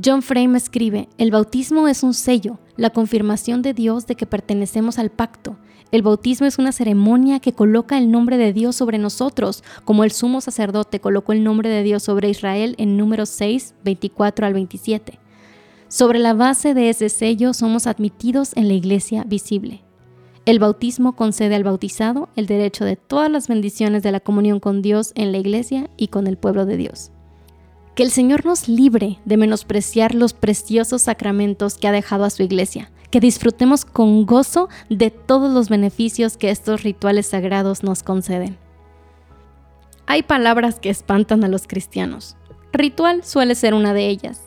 John 0.04 0.20
Frame 0.20 0.58
escribe, 0.58 1.08
el 1.16 1.30
bautismo 1.30 1.88
es 1.88 2.02
un 2.02 2.12
sello, 2.12 2.58
la 2.76 2.90
confirmación 2.90 3.62
de 3.62 3.72
Dios 3.72 4.06
de 4.06 4.14
que 4.14 4.26
pertenecemos 4.26 4.98
al 4.98 5.10
pacto, 5.10 5.56
el 5.92 6.00
bautismo 6.00 6.46
es 6.46 6.58
una 6.58 6.72
ceremonia 6.72 7.38
que 7.38 7.52
coloca 7.52 7.98
el 7.98 8.10
nombre 8.10 8.38
de 8.38 8.54
Dios 8.54 8.76
sobre 8.76 8.96
nosotros, 8.96 9.62
como 9.84 10.04
el 10.04 10.10
sumo 10.10 10.40
sacerdote 10.40 11.00
colocó 11.00 11.32
el 11.32 11.44
nombre 11.44 11.68
de 11.68 11.82
Dios 11.82 12.02
sobre 12.02 12.30
Israel 12.30 12.74
en 12.78 12.96
números 12.96 13.28
6, 13.28 13.74
24 13.84 14.46
al 14.46 14.54
27. 14.54 15.18
Sobre 15.88 16.18
la 16.18 16.32
base 16.32 16.72
de 16.72 16.88
ese 16.88 17.10
sello 17.10 17.52
somos 17.52 17.86
admitidos 17.86 18.56
en 18.56 18.68
la 18.68 18.74
iglesia 18.74 19.24
visible. 19.24 19.82
El 20.46 20.58
bautismo 20.58 21.14
concede 21.14 21.56
al 21.56 21.64
bautizado 21.64 22.30
el 22.36 22.46
derecho 22.46 22.86
de 22.86 22.96
todas 22.96 23.30
las 23.30 23.46
bendiciones 23.46 24.02
de 24.02 24.12
la 24.12 24.20
comunión 24.20 24.60
con 24.60 24.80
Dios 24.80 25.12
en 25.14 25.30
la 25.30 25.38
iglesia 25.38 25.90
y 25.98 26.08
con 26.08 26.26
el 26.26 26.38
pueblo 26.38 26.64
de 26.64 26.78
Dios. 26.78 27.10
Que 27.94 28.02
el 28.02 28.10
Señor 28.10 28.46
nos 28.46 28.66
libre 28.66 29.18
de 29.26 29.36
menospreciar 29.36 30.14
los 30.14 30.32
preciosos 30.32 31.02
sacramentos 31.02 31.76
que 31.76 31.86
ha 31.86 31.92
dejado 31.92 32.24
a 32.24 32.30
su 32.30 32.42
iglesia 32.42 32.90
que 33.12 33.20
disfrutemos 33.20 33.84
con 33.84 34.24
gozo 34.24 34.70
de 34.88 35.10
todos 35.10 35.52
los 35.52 35.68
beneficios 35.68 36.36
que 36.38 36.50
estos 36.50 36.82
rituales 36.82 37.26
sagrados 37.26 37.84
nos 37.84 38.02
conceden. 38.02 38.56
Hay 40.06 40.22
palabras 40.22 40.80
que 40.80 40.90
espantan 40.90 41.44
a 41.44 41.48
los 41.48 41.66
cristianos. 41.68 42.36
Ritual 42.72 43.22
suele 43.22 43.54
ser 43.54 43.74
una 43.74 43.92
de 43.92 44.08
ellas. 44.08 44.40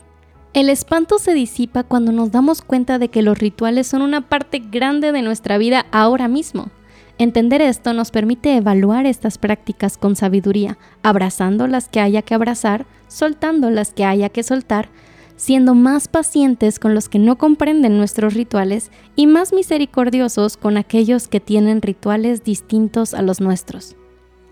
El 0.54 0.69
espanto 0.69 1.19
se 1.19 1.36
disipa 1.36 1.84
cuando 1.84 2.12
nos 2.12 2.32
damos 2.32 2.63
cuenta 2.63 2.97
de 2.97 3.10
que 3.10 3.21
los 3.21 3.38
rituales 3.38 3.86
son 3.86 4.01
una 4.01 4.21
parte 4.21 4.60
grande 4.60 5.12
de 5.12 5.21
nuestra 5.21 5.60
vida 5.60 5.86
ahora 5.91 6.28
mismo. 6.28 6.71
Entender 7.19 7.62
esto 7.62 7.93
nos 7.93 8.10
permite 8.10 8.58
evaluar 8.58 9.06
estas 9.06 9.38
prácticas 9.38 9.97
con 9.97 10.15
sabiduría, 10.15 10.80
abrazando 11.04 11.67
las 11.67 11.88
que 11.88 11.99
haya 11.99 12.23
que 12.23 12.34
abrazar, 12.34 12.88
soltando 13.10 13.69
las 13.69 13.93
que 13.93 14.06
haya 14.06 14.30
que 14.30 14.41
soltar, 14.41 14.89
siendo 15.36 15.76
más 15.76 16.08
pacientes 16.08 16.80
con 16.80 16.93
los 16.95 17.10
que 17.10 17.19
no 17.19 17.38
comprenden 17.38 17.98
nuestros 17.98 18.34
rituales 18.34 18.91
y 19.15 19.28
más 19.28 19.54
misericordiosos 19.54 20.58
con 20.58 20.78
aquellos 20.78 21.28
que 21.28 21.39
tienen 21.39 21.82
rituales 21.82 22.43
distintos 22.43 23.13
a 23.13 23.21
los 23.21 23.41
nuestros. 23.41 23.95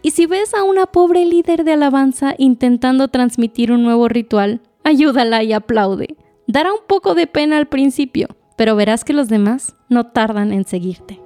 Y 0.01 0.11
si 0.11 0.25
ves 0.25 0.53
a 0.53 0.63
una 0.63 0.85
pobre 0.85 1.25
líder 1.25 1.63
de 1.63 1.73
alabanza 1.73 2.35
intentando 2.37 3.07
transmitir 3.07 3.71
un 3.71 3.83
nuevo 3.83 4.09
ritual, 4.09 4.61
ayúdala 4.83 5.43
y 5.43 5.53
aplaude. 5.53 6.17
Dará 6.45 6.73
un 6.73 6.81
poco 6.85 7.15
de 7.15 7.25
pena 7.25 7.57
al 7.57 7.67
principio, 7.67 8.27
pero 8.57 8.75
verás 8.75 9.05
que 9.05 9.13
los 9.13 9.29
demás 9.29 9.77
no 9.87 10.07
tardan 10.07 10.51
en 10.51 10.65
seguirte. 10.65 11.22